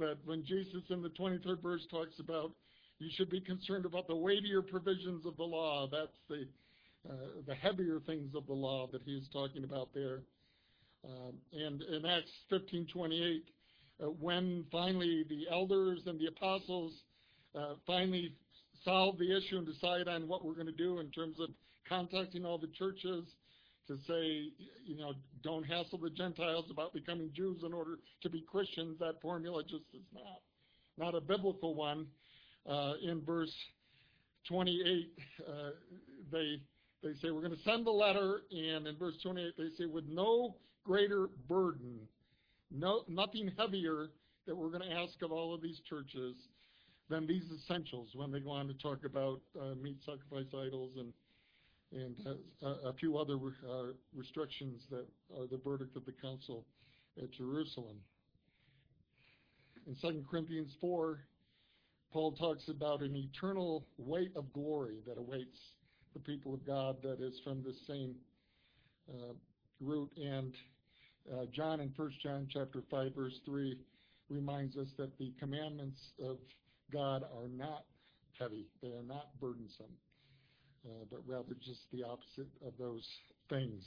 [0.01, 2.53] But when Jesus in the 23rd verse talks about
[2.97, 6.47] you should be concerned about the weightier provisions of the law, that's the
[7.07, 7.13] uh,
[7.45, 10.21] the heavier things of the law that he's talking about there.
[11.05, 13.41] Um, and in Acts 15:28,
[14.01, 16.93] uh, when finally the elders and the apostles
[17.53, 18.33] uh, finally
[18.83, 21.49] solve the issue and decide on what we're going to do in terms of
[21.87, 23.25] contacting all the churches
[23.91, 24.51] to say,
[24.85, 28.97] you know, don't hassle the Gentiles about becoming Jews in order to be Christians.
[28.99, 30.41] That formula just is not
[30.97, 32.07] not a biblical one.
[32.69, 33.53] Uh, in verse
[34.47, 35.53] 28, uh,
[36.31, 36.61] they
[37.03, 40.05] they say we're going to send the letter, and in verse 28 they say with
[40.07, 41.99] no greater burden,
[42.69, 44.07] no nothing heavier
[44.47, 46.35] that we're going to ask of all of these churches
[47.09, 48.09] than these essentials.
[48.15, 51.13] When they go on to talk about uh, meat sacrifice idols and
[51.93, 52.15] and
[52.61, 55.05] a few other uh, restrictions that
[55.37, 56.65] are the verdict of the council
[57.21, 57.97] at Jerusalem.
[59.87, 61.19] In 2 Corinthians 4,
[62.13, 65.57] Paul talks about an eternal weight of glory that awaits
[66.13, 68.15] the people of God that is from the same
[69.09, 69.33] uh,
[69.79, 70.11] root.
[70.17, 70.53] And
[71.31, 73.77] uh, John in 1 John chapter 5 verse 3
[74.29, 76.37] reminds us that the commandments of
[76.91, 77.85] God are not
[78.37, 78.67] heavy.
[78.81, 79.91] They are not burdensome,
[80.85, 83.07] uh, but rather just the opposite of those
[83.49, 83.83] things.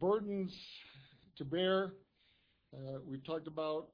[0.00, 0.54] Burdens
[1.38, 1.92] to bear.
[2.74, 3.88] Uh, we've talked about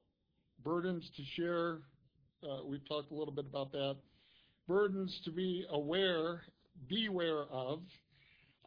[0.63, 1.79] burdens to share.
[2.43, 3.97] Uh, we've talked a little bit about that.
[4.67, 6.41] Burdens to be aware,
[6.89, 7.81] beware of.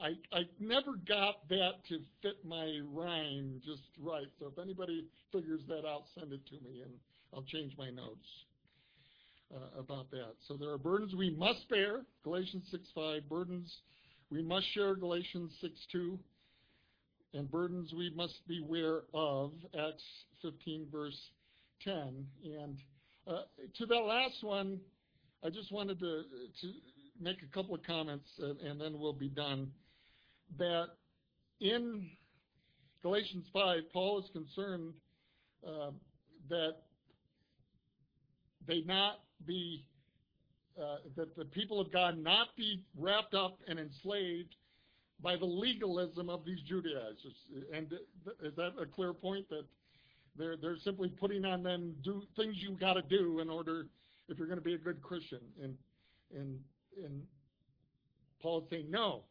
[0.00, 4.26] I, I never got that to fit my rhyme just right.
[4.38, 6.92] So if anybody figures that out, send it to me and
[7.32, 8.26] I'll change my notes
[9.54, 10.34] uh, about that.
[10.46, 12.64] So there are burdens we must bear, Galatians
[12.96, 13.72] 6.5, burdens
[14.30, 16.18] we must share, Galatians 6.2,
[17.34, 20.02] and burdens we must beware of, Acts
[20.42, 21.18] 15 verse
[21.82, 22.26] 10.
[22.44, 22.78] And
[23.26, 23.42] uh,
[23.78, 24.80] to that last one,
[25.44, 26.22] I just wanted to,
[26.60, 26.72] to
[27.20, 29.70] make a couple of comments and, and then we'll be done
[30.58, 30.86] that
[31.60, 32.10] in
[33.02, 34.92] Galatians 5, Paul is concerned
[35.66, 35.90] uh,
[36.48, 36.76] that
[38.66, 39.84] they not be,
[40.80, 44.54] uh, that the people of God not be wrapped up and enslaved
[45.22, 47.34] by the legalism of these Judaizers.
[47.72, 47.92] And
[48.42, 49.64] is that a clear point that
[50.38, 53.86] they're they're simply putting on them do things you got to do in order
[54.28, 55.40] if you're going to be a good Christian?
[55.62, 55.74] And
[56.34, 56.58] and
[57.02, 57.22] and
[58.42, 59.22] Paul is saying no,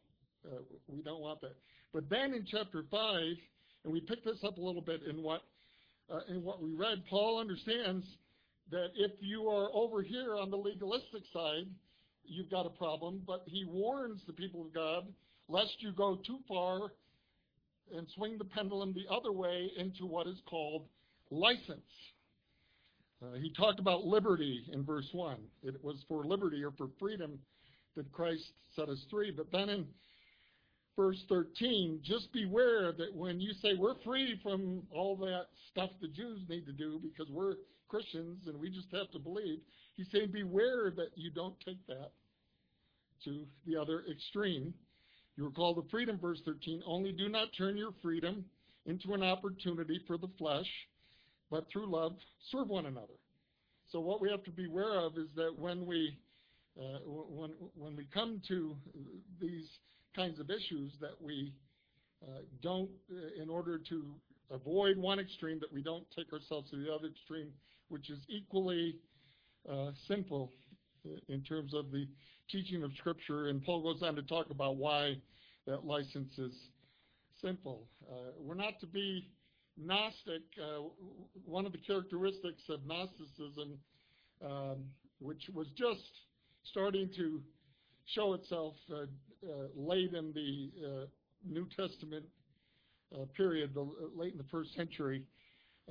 [0.44, 1.56] uh, we don't want that.
[1.92, 3.20] But then in chapter 5,
[3.84, 5.42] and we pick this up a little bit in what,
[6.12, 8.04] uh, in what we read, Paul understands
[8.70, 11.66] that if you are over here on the legalistic side,
[12.24, 15.06] you've got a problem, but he warns the people of God
[15.48, 16.92] lest you go too far
[17.94, 20.86] and swing the pendulum the other way into what is called
[21.30, 21.80] license.
[23.22, 25.36] Uh, he talked about liberty in verse 1.
[25.62, 27.38] It was for liberty or for freedom
[27.96, 29.30] that Christ set us free.
[29.30, 29.86] But then in
[30.96, 36.08] verse 13, just beware that when you say we're free from all that stuff the
[36.08, 37.54] Jews need to do because we're
[37.88, 39.58] Christians and we just have to believe,
[39.94, 42.10] he's saying beware that you don't take that
[43.24, 44.74] to the other extreme.
[45.36, 48.44] You recall the freedom, verse 13, only do not turn your freedom
[48.86, 50.68] into an opportunity for the flesh,
[51.50, 52.16] but through love
[52.50, 53.14] serve one another.
[53.90, 56.18] So what we have to beware of is that when we
[56.78, 58.76] uh, when when we come to
[59.40, 59.66] these
[60.14, 61.52] kinds of issues that we
[62.22, 64.14] uh, don't, uh, in order to
[64.50, 67.48] avoid one extreme, that we don't take ourselves to the other extreme,
[67.88, 68.96] which is equally
[69.70, 70.52] uh, simple
[71.28, 72.06] in terms of the
[72.50, 73.48] teaching of Scripture.
[73.48, 75.16] And Paul goes on to talk about why
[75.66, 76.54] that license is
[77.40, 77.88] simple.
[78.10, 79.28] Uh, we're not to be
[79.76, 80.42] Gnostic.
[80.60, 80.88] Uh,
[81.44, 83.78] one of the characteristics of Gnosticism,
[84.44, 84.84] um,
[85.20, 86.10] which was just
[86.64, 87.40] starting to
[88.06, 89.02] show itself uh,
[89.46, 91.06] uh, late in the uh,
[91.46, 92.24] New Testament
[93.14, 95.22] Uh, period, the, uh, late in the first century.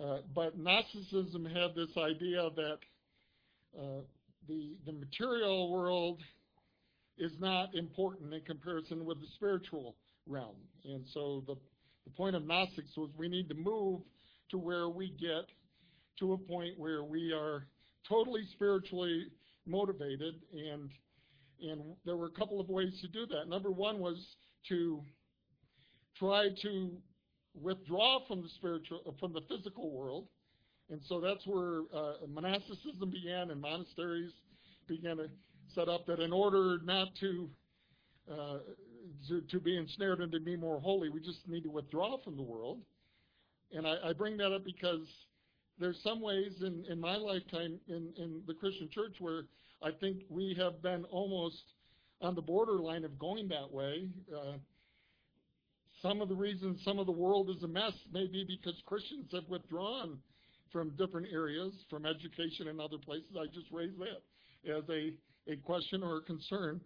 [0.01, 2.79] Uh, but Gnosticism had this idea that
[4.47, 6.21] the the material world
[7.17, 9.95] is not important in comparison with the spiritual
[10.27, 10.55] realm.
[10.83, 11.55] And so the,
[12.03, 14.01] the point of Gnostics was we need to move
[14.51, 15.45] to where we get
[16.19, 17.67] to a point where we are
[18.07, 19.27] totally spiritually
[19.65, 20.89] motivated and
[21.61, 23.47] and there were a couple of ways to do that.
[23.47, 24.17] Number one was
[24.67, 25.01] to
[26.17, 26.91] try to
[27.61, 30.27] withdraw from the spiritual, from the physical world.
[30.89, 34.31] And so that's where uh, monasticism began and monasteries
[34.87, 35.29] began to
[35.73, 37.49] set up that in order not to,
[38.31, 38.57] uh,
[39.27, 42.35] to, to, be ensnared and to be more holy, we just need to withdraw from
[42.37, 42.79] the world.
[43.71, 45.07] And I, I bring that up because
[45.79, 49.43] there's some ways in, in my lifetime in, in the Christian church where
[49.83, 51.63] I think we have been almost
[52.21, 54.07] on the borderline of going that way.
[54.33, 54.53] Uh,
[56.05, 59.25] some of the reasons some of the world is a mess may be because Christians
[59.33, 60.19] have withdrawn
[60.71, 63.31] from different areas, from education and other places.
[63.35, 65.13] I just raised that as a,
[65.51, 66.79] a question or a concern.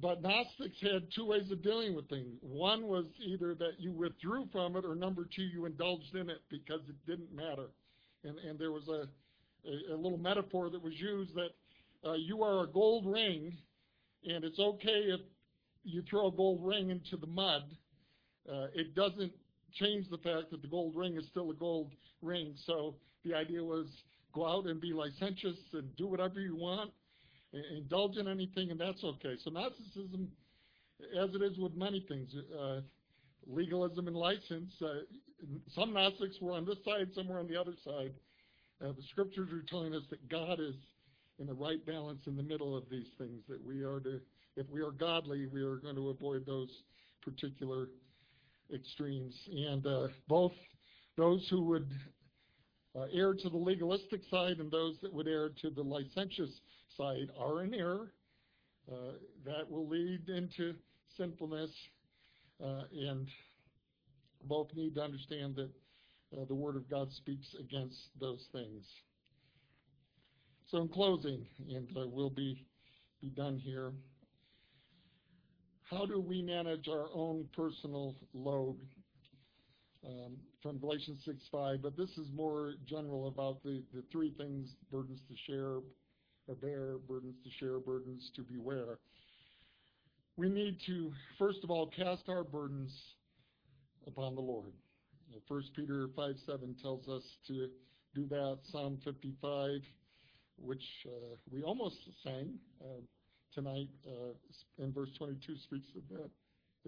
[0.00, 2.38] But Gnostics had two ways of dealing with things.
[2.42, 6.42] One was either that you withdrew from it, or number two, you indulged in it
[6.50, 7.70] because it didn't matter.
[8.22, 9.08] And, and there was a,
[9.68, 11.50] a, a little metaphor that was used that
[12.08, 13.56] uh, you are a gold ring,
[14.24, 15.20] and it's okay if
[15.88, 17.62] you throw a gold ring into the mud.
[18.50, 19.32] Uh, it doesn't
[19.74, 22.54] change the fact that the gold ring is still a gold ring.
[22.66, 23.86] So the idea was
[24.34, 26.90] go out and be licentious and do whatever you want,
[27.76, 29.34] indulge in anything, and that's okay.
[29.44, 30.28] So Gnosticism,
[31.20, 32.80] as it is with many things, uh,
[33.46, 35.00] legalism and license, uh,
[35.74, 38.12] some Gnostics were on this side, some were on the other side.
[38.82, 40.74] Uh, the scriptures are telling us that God is
[41.38, 43.42] in the right balance in the middle of these things.
[43.48, 44.20] That we are to,
[44.58, 46.82] if we are godly, we are going to avoid those
[47.22, 47.88] particular
[48.74, 49.34] extremes.
[49.50, 50.52] And uh, both
[51.16, 51.88] those who would
[52.96, 56.50] uh, err to the legalistic side and those that would err to the licentious
[56.96, 58.12] side are in error.
[58.90, 59.12] Uh,
[59.44, 60.74] that will lead into
[61.16, 61.70] sinfulness,
[62.64, 63.28] uh, and
[64.44, 65.68] both need to understand that
[66.32, 68.86] uh, the Word of God speaks against those things.
[70.70, 72.64] So, in closing, and uh, we'll be
[73.20, 73.92] be done here.
[75.90, 78.76] How do we manage our own personal load?
[80.06, 85.20] Um, from Galatians 6:5, but this is more general about the, the three things burdens
[85.28, 85.80] to share
[86.46, 88.98] or bear, burdens to share, burdens to beware.
[90.36, 92.92] We need to, first of all, cast our burdens
[94.06, 94.72] upon the Lord.
[95.48, 97.68] 1 Peter 5.7 tells us to
[98.14, 98.58] do that.
[98.70, 99.80] Psalm 55,
[100.58, 103.00] which uh, we almost sang uh,
[103.54, 106.30] tonight uh, in verse 22, speaks of that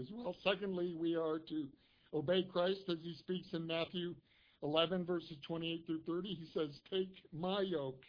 [0.00, 0.34] as well.
[0.44, 1.66] Secondly, we are to
[2.14, 4.14] obey Christ as he speaks in Matthew
[4.62, 6.28] 11, verses 28 through 30.
[6.28, 8.02] He says, Take my yoke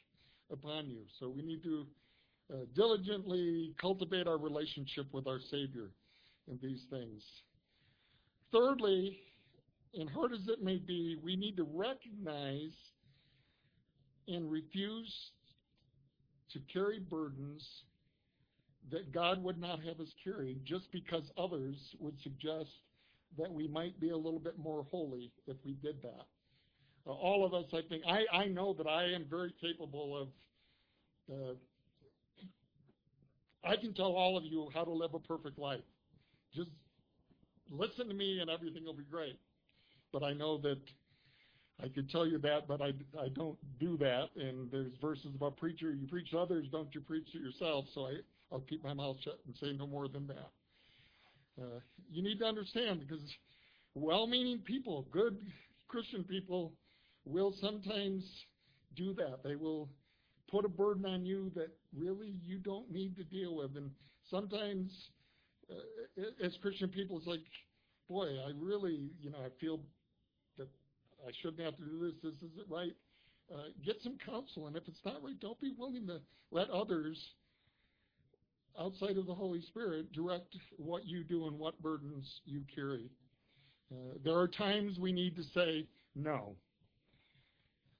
[0.52, 1.02] upon you.
[1.20, 1.88] So we need to
[2.52, 5.90] uh, diligently cultivate our relationship with our Savior
[6.50, 7.24] in these things.
[8.52, 9.20] Thirdly,
[9.94, 12.76] and hard as it may be, we need to recognize
[14.28, 15.32] and refuse
[16.52, 17.66] to carry burdens
[18.90, 22.70] that God would not have us carry just because others would suggest
[23.38, 26.26] that we might be a little bit more holy if we did that.
[27.08, 30.28] Uh, all of us, I think, I, I know that I am very capable of,
[31.34, 31.54] uh,
[33.64, 35.82] I can tell all of you how to live a perfect life.
[36.54, 36.70] Just
[37.70, 39.40] listen to me and everything will be great.
[40.12, 40.80] But I know that
[41.82, 44.30] I could tell you that, but I, I don't do that.
[44.36, 47.86] And there's verses about preacher, you preach to others, don't you preach to yourself?
[47.94, 48.14] So I,
[48.52, 50.52] I'll keep my mouth shut and say no more than that.
[51.62, 51.80] Uh,
[52.10, 53.24] you need to understand because
[53.96, 55.38] well-meaning people, good
[55.88, 56.74] Christian people,
[57.26, 58.24] will sometimes
[58.96, 59.44] do that.
[59.44, 59.90] They will
[60.50, 63.76] put a burden on you that really you don't need to deal with.
[63.78, 63.92] And
[64.30, 64.92] sometimes,
[65.70, 67.42] uh, as Christian people, it's like,
[68.10, 69.80] boy, I really, you know, I feel
[70.58, 70.68] that
[71.26, 72.16] I shouldn't have to do this.
[72.24, 72.94] This isn't right.
[73.54, 76.22] Uh, get some counsel, and if it's not right, don't be willing to
[76.52, 77.18] let others
[78.80, 83.10] outside of the Holy Spirit direct what you do and what burdens you carry.
[83.92, 86.56] Uh, there are times we need to say no.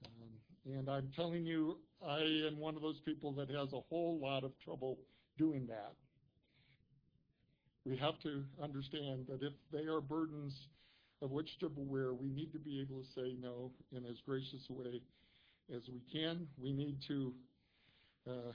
[0.06, 4.18] Um, and I'm telling you, I am one of those people that has a whole
[4.20, 4.98] lot of trouble
[5.38, 5.92] doing that.
[7.84, 10.54] We have to understand that if they are burdens
[11.20, 14.66] of which to beware, we need to be able to say no in as gracious
[14.70, 15.02] a way
[15.74, 16.46] as we can.
[16.60, 17.32] We need to
[18.28, 18.52] uh,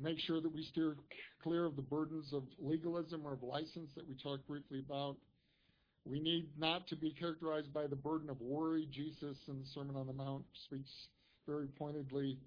[0.00, 0.96] make sure that we steer
[1.42, 5.16] clear of the burdens of legalism or of license that we talked briefly about.
[6.04, 8.88] We need not to be characterized by the burden of worry.
[8.90, 10.90] Jesus in the Sermon on the Mount speaks
[11.46, 12.38] very pointedly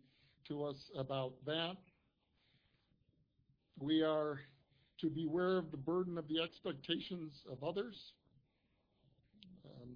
[0.48, 1.78] to us about that.
[3.80, 4.40] We are
[5.02, 7.96] to beware of the burden of the expectations of others.
[9.66, 9.90] Um,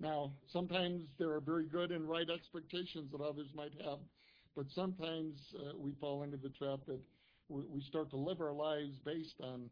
[0.00, 3.98] now, sometimes there are very good and right expectations that others might have
[4.56, 7.00] but sometimes uh, we fall into the trap that
[7.48, 9.68] we, start to live our lives based on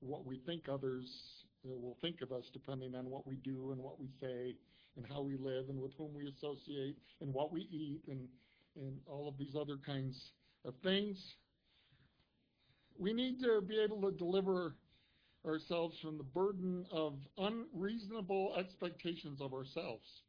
[0.00, 1.08] what we think others
[1.64, 4.56] uh, will think of us, depending on what we do and what we say
[4.96, 8.26] and how we live and with whom we associate and what we eat and,
[8.76, 10.32] and all of these other kinds
[10.64, 11.16] of things.
[12.98, 14.74] We need to be able to deliver
[15.46, 20.22] ourselves from the burden of unreasonable expectations of ourselves.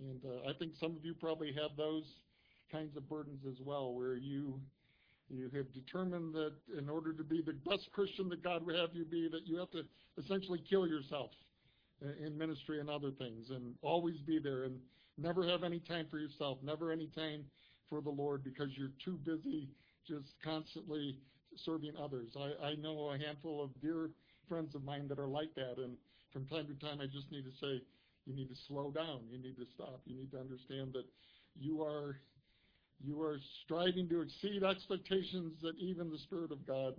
[0.00, 2.04] And uh, I think some of you probably have those
[2.70, 4.60] kinds of burdens as well, where you
[5.28, 8.90] you have determined that in order to be the best Christian that God would have
[8.94, 9.82] you be, that you have to
[10.18, 11.30] essentially kill yourself
[12.24, 14.78] in ministry and other things, and always be there, and
[15.18, 17.44] never have any time for yourself, never any time
[17.90, 19.68] for the Lord, because you're too busy
[20.06, 21.18] just constantly
[21.64, 22.36] serving others.
[22.36, 24.10] I, I know a handful of dear
[24.48, 25.96] friends of mine that are like that, and
[26.32, 27.82] from time to time, I just need to say,
[28.26, 29.20] you need to slow down.
[29.30, 30.02] You need to stop.
[30.04, 31.06] You need to understand that
[31.58, 32.18] you are
[33.04, 36.94] you are striving to exceed expectations that even the Spirit of God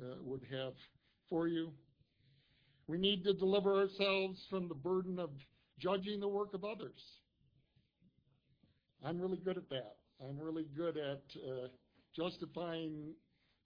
[0.00, 0.74] uh, would have
[1.28, 1.72] for you.
[2.86, 5.30] We need to deliver ourselves from the burden of
[5.78, 7.00] judging the work of others.
[9.04, 9.96] I'm really good at that.
[10.20, 11.68] I'm really good at uh,
[12.14, 13.14] justifying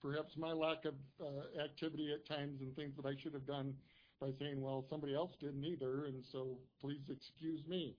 [0.01, 3.73] perhaps my lack of uh, activity at times and things that I should have done
[4.21, 7.95] by saying, well, somebody else didn't either, and so please excuse me.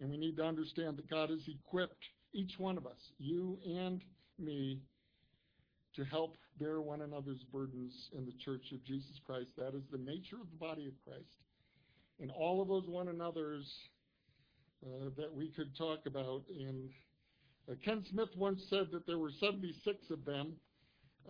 [0.00, 4.02] And we need to understand that God has equipped each one of us, you and
[4.38, 4.80] me,
[5.94, 9.50] to help bear one another's burdens in the church of Jesus Christ.
[9.56, 11.36] That is the nature of the body of Christ.
[12.20, 13.66] And all of those one another's
[14.84, 16.42] uh, that we could talk about.
[16.50, 16.90] And
[17.70, 20.52] uh, Ken Smith once said that there were 76 of them.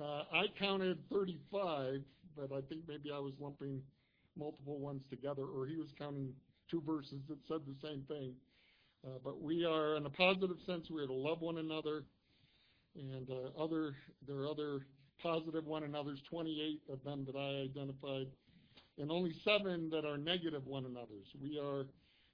[0.01, 2.01] Uh, I counted 35,
[2.37, 3.81] but I think maybe I was lumping
[4.37, 6.33] multiple ones together, or he was counting
[6.69, 8.35] two verses that said the same thing.
[9.05, 12.05] Uh, but we are, in a positive sense, we are to love one another,
[12.97, 13.95] and uh, other
[14.27, 14.87] there are other
[15.23, 18.29] positive one another's, 28 of them that I identified,
[18.99, 21.27] and only seven that are negative one another's.
[21.41, 21.85] We are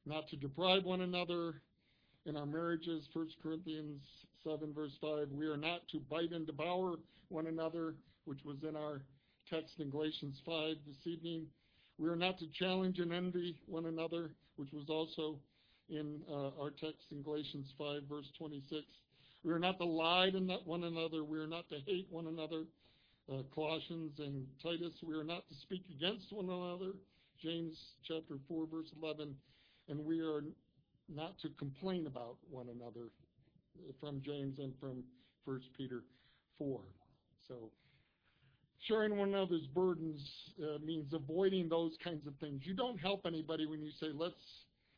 [0.06, 1.60] not to deprive one another
[2.26, 4.02] in our marriages, 1 Corinthians
[4.44, 5.28] 7, verse 5.
[5.32, 6.96] We are not to bite and devour
[7.30, 7.94] one another,
[8.26, 9.02] which was in our
[9.48, 11.46] text in Galatians 5 this evening.
[11.98, 15.38] We are not to challenge and envy one another, which was also
[15.90, 18.84] in uh, our text in Galatians 5, verse 26.
[19.42, 21.24] We are not to lie to one another.
[21.24, 22.64] We are not to hate one another.
[23.30, 26.92] Uh, Colossians and Titus, we are not to speak against one another.
[27.42, 27.76] James
[28.06, 29.34] chapter 4, verse 11.
[29.88, 30.44] And we are
[31.12, 33.08] not to complain about one another
[34.00, 35.02] from James and from
[35.44, 36.02] 1 Peter
[36.58, 36.80] 4.
[37.48, 37.70] So
[38.86, 40.20] sharing one another's burdens
[40.62, 42.62] uh, means avoiding those kinds of things.
[42.64, 44.34] You don't help anybody when you say, let's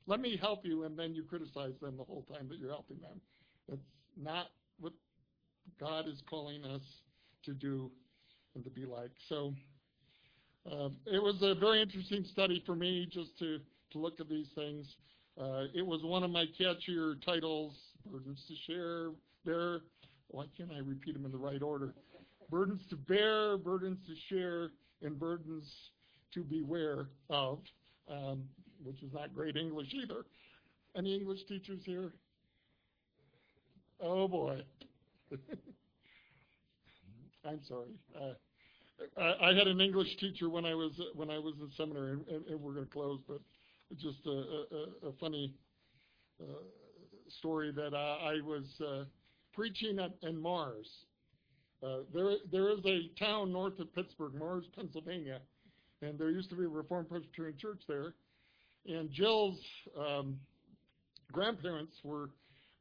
[0.06, 3.00] let me help you, and then you criticize them the whole time that you're helping
[3.00, 3.20] them.
[3.68, 3.80] That's
[4.20, 4.46] not
[4.80, 4.92] what
[5.80, 6.82] God is calling us
[7.44, 7.90] to do
[8.54, 9.10] and to be like.
[9.28, 9.54] So
[10.70, 13.58] uh, it was a very interesting study for me just to,
[13.92, 14.86] to look at these things.
[15.40, 17.74] Uh, it was one of my catchier titles,
[18.10, 19.10] Burdens to Share,
[19.44, 19.80] Bear.
[20.28, 21.94] Why can't I repeat them in the right order?
[22.50, 24.70] Burdens to bear, burdens to share,
[25.02, 25.64] and burdens
[26.34, 27.60] to beware of.
[28.10, 28.44] Um,
[28.84, 30.24] which is not great English either.
[30.96, 32.12] Any English teachers here?
[34.00, 34.62] Oh boy.
[37.44, 37.88] I'm sorry.
[38.14, 38.34] Uh,
[39.20, 42.46] I, had an English teacher when I was when I was in seminary, and, and,
[42.46, 43.40] and we're going to close, but
[43.98, 45.54] just a, a, a funny
[46.40, 46.62] uh,
[47.28, 49.04] story that I, I was uh,
[49.52, 50.88] preaching at in Mars.
[51.82, 55.40] Uh, there there is a town north of Pittsburgh, Mars, Pennsylvania,
[56.00, 58.14] and there used to be a Reformed Presbyterian church there.
[58.86, 59.58] And Jill's
[59.98, 60.38] um,
[61.30, 62.30] grandparents were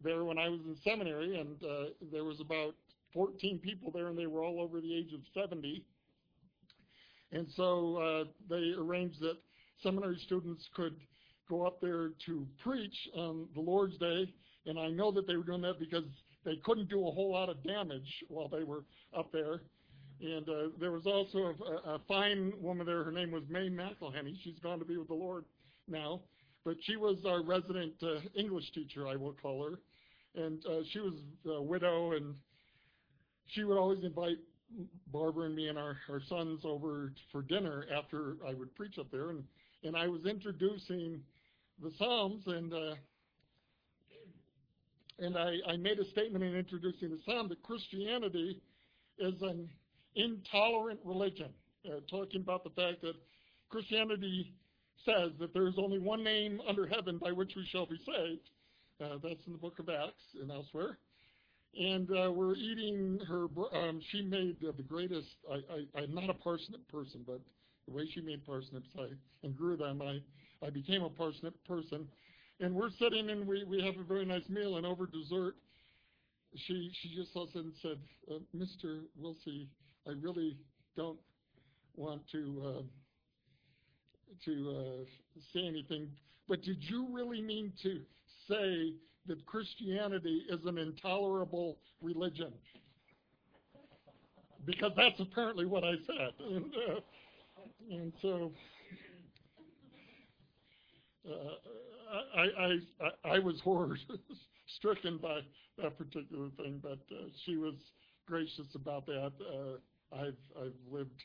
[0.04, 2.76] there when I was in seminary, and uh, there was about
[3.14, 5.84] 14 people there, and they were all over the age of 70.
[7.32, 9.38] And so uh, they arranged that
[9.84, 10.95] seminary students could
[11.49, 14.34] go up there to preach on the Lord's Day,
[14.66, 16.06] and I know that they were doing that because
[16.45, 18.84] they couldn't do a whole lot of damage while they were
[19.16, 19.62] up there.
[20.22, 23.04] And uh, there was also a, a fine woman there.
[23.04, 24.36] Her name was May McElhenney.
[24.43, 25.45] She's gone to be with the Lord
[25.92, 26.22] now,
[26.64, 29.80] but she was our resident uh, English teacher, I will call her.
[30.42, 31.14] And uh, she was
[31.46, 32.36] a widow, and
[33.48, 34.38] she would always invite
[35.12, 39.12] Barbara and me and our, our sons over for dinner after I would preach up
[39.12, 39.32] there.
[39.32, 39.44] And,
[39.84, 41.20] and I was introducing
[41.82, 42.96] the Psalms, and uh,
[45.20, 48.60] and I, I made a statement in introducing the Psalm that Christianity
[49.20, 49.70] is an
[50.16, 51.50] intolerant religion,
[51.86, 53.14] uh, talking about the fact that
[53.70, 54.54] Christianity
[55.06, 58.49] says that there is only one name under heaven by which we shall be saved.
[59.04, 60.97] Uh, that's in the book of Acts and elsewhere.
[61.80, 63.45] And uh, we're eating her.
[63.74, 65.30] Um, she made uh, the greatest.
[65.49, 67.39] I, I, I'm not a parsnip person, but
[67.88, 69.08] the way she made parsnips, I
[69.43, 70.20] and grew them, I
[70.66, 72.08] I became a parsnip person.
[72.60, 75.56] And we're sitting and we we have a very nice meal, and over dessert,
[76.56, 77.97] she she just all of a sudden said,
[78.30, 79.04] uh, "Mr.
[79.20, 79.68] Wilsey,
[80.08, 80.58] I really
[80.95, 81.20] don't
[81.95, 82.86] want to."
[84.46, 86.08] To uh, say anything,
[86.48, 88.00] but did you really mean to
[88.48, 88.94] say
[89.28, 92.52] that Christianity is an intolerable religion?
[94.66, 96.34] Because that's apparently what I said.
[96.40, 97.00] And, uh,
[97.90, 98.52] and so
[101.30, 103.98] uh, I, I, I, I was horror
[104.78, 105.42] stricken by
[105.82, 107.76] that particular thing, but uh, she was
[108.28, 109.32] gracious about that.
[109.42, 111.22] Uh, I've, I've lived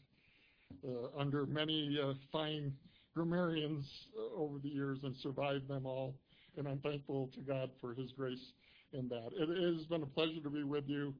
[0.86, 2.72] uh, under many uh, fine
[3.16, 3.86] grammarians
[4.18, 6.14] uh, over the years and survived them all.
[6.56, 8.52] And I'm thankful to God for his grace
[8.92, 9.30] in that.
[9.34, 11.14] It has been a pleasure to be with you.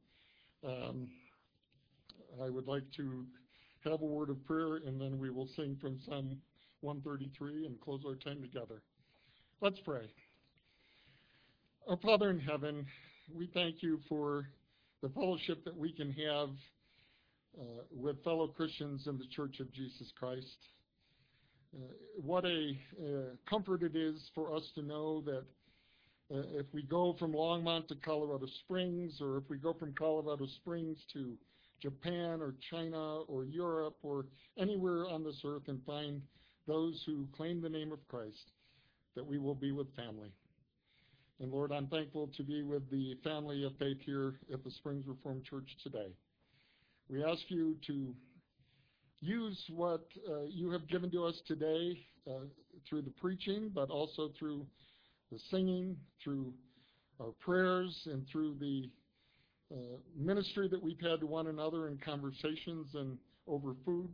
[0.65, 1.09] Um,
[2.43, 3.25] I would like to
[3.85, 6.37] have a word of prayer, and then we will sing from Psalm
[6.83, 8.83] 133 and close our time together.
[9.63, 10.11] Let's pray.
[11.89, 12.87] Our Father in heaven,
[13.35, 14.49] we thank you for
[15.03, 16.51] the fellowship that we can have
[17.59, 20.57] uh, with fellow Christians in the Church of Jesus Christ.
[21.77, 25.45] Uh, what a uh, comfort it is for us to know that
[26.35, 30.47] uh, if we go from Longmont to Colorado Springs, or if we go from Colorado
[30.57, 31.37] Springs to
[31.81, 34.27] Japan or China or Europe or
[34.59, 36.23] anywhere on this earth and find
[36.67, 38.53] those who claim the name of Christ,
[39.15, 40.33] that we will be with family.
[41.41, 45.07] And Lord, I'm thankful to be with the family of faith here at the Springs
[45.07, 46.09] Reformed Church today.
[47.09, 48.15] We ask you to
[49.21, 51.99] use what uh, you have given to us today
[52.29, 52.45] uh,
[52.89, 54.67] through the preaching, but also through
[55.33, 56.53] the singing, through
[57.21, 58.89] our prayers, and through the
[59.73, 64.09] uh, ministry that we've had to one another in conversations and over food,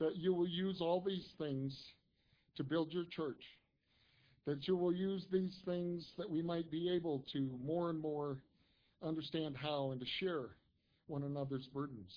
[0.00, 1.76] that you will use all these things
[2.56, 3.42] to build your church.
[4.46, 8.38] That you will use these things that we might be able to more and more
[9.02, 10.50] understand how and to share
[11.06, 12.12] one another's burdens.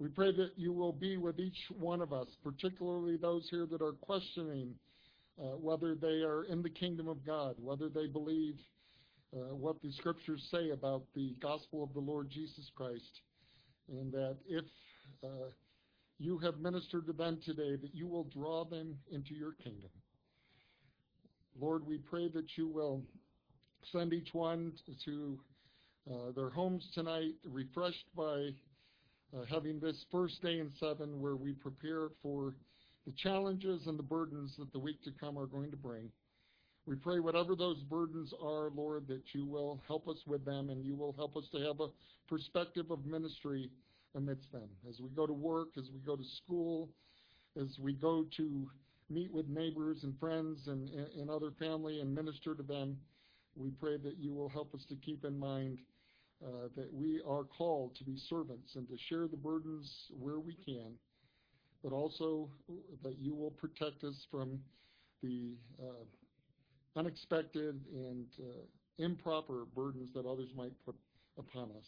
[0.00, 3.82] We pray that you will be with each one of us, particularly those here that
[3.82, 4.74] are questioning
[5.38, 8.56] uh, whether they are in the kingdom of God, whether they believe
[9.36, 13.20] uh, what the scriptures say about the gospel of the Lord Jesus Christ,
[13.90, 14.64] and that if
[15.22, 15.50] uh,
[16.18, 19.90] you have ministered to them today, that you will draw them into your kingdom.
[21.60, 23.02] Lord, we pray that you will
[23.92, 24.72] send each one
[25.04, 25.38] to
[26.10, 28.50] uh, their homes tonight, refreshed by
[29.36, 32.54] uh, having this first day in seven where we prepare for
[33.06, 36.10] the challenges and the burdens that the week to come are going to bring.
[36.86, 40.84] We pray whatever those burdens are, Lord, that you will help us with them and
[40.84, 41.88] you will help us to have a
[42.28, 43.70] perspective of ministry
[44.14, 44.68] amidst them.
[44.88, 46.88] As we go to work, as we go to school,
[47.60, 48.68] as we go to
[49.08, 52.96] meet with neighbors and friends and, and other family and minister to them,
[53.56, 55.78] we pray that you will help us to keep in mind
[56.44, 60.54] uh, that we are called to be servants and to share the burdens where we
[60.64, 60.92] can,
[61.82, 62.48] but also
[63.02, 64.58] that you will protect us from
[65.22, 68.62] the uh, unexpected and uh,
[68.98, 70.94] improper burdens that others might put
[71.38, 71.86] upon us.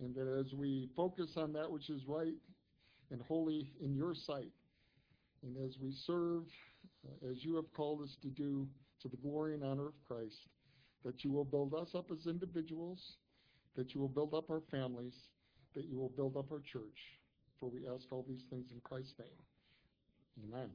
[0.00, 2.34] And that as we focus on that which is right
[3.10, 4.50] and holy in your sight,
[5.42, 6.44] and as we serve
[7.06, 8.66] uh, as you have called us to do
[9.02, 10.48] to the glory and honor of Christ,
[11.04, 13.16] that you will build us up as individuals,
[13.76, 15.14] that you will build up our families,
[15.74, 17.18] that you will build up our church.
[17.58, 20.48] For we ask all these things in Christ's name.
[20.48, 20.70] Amen.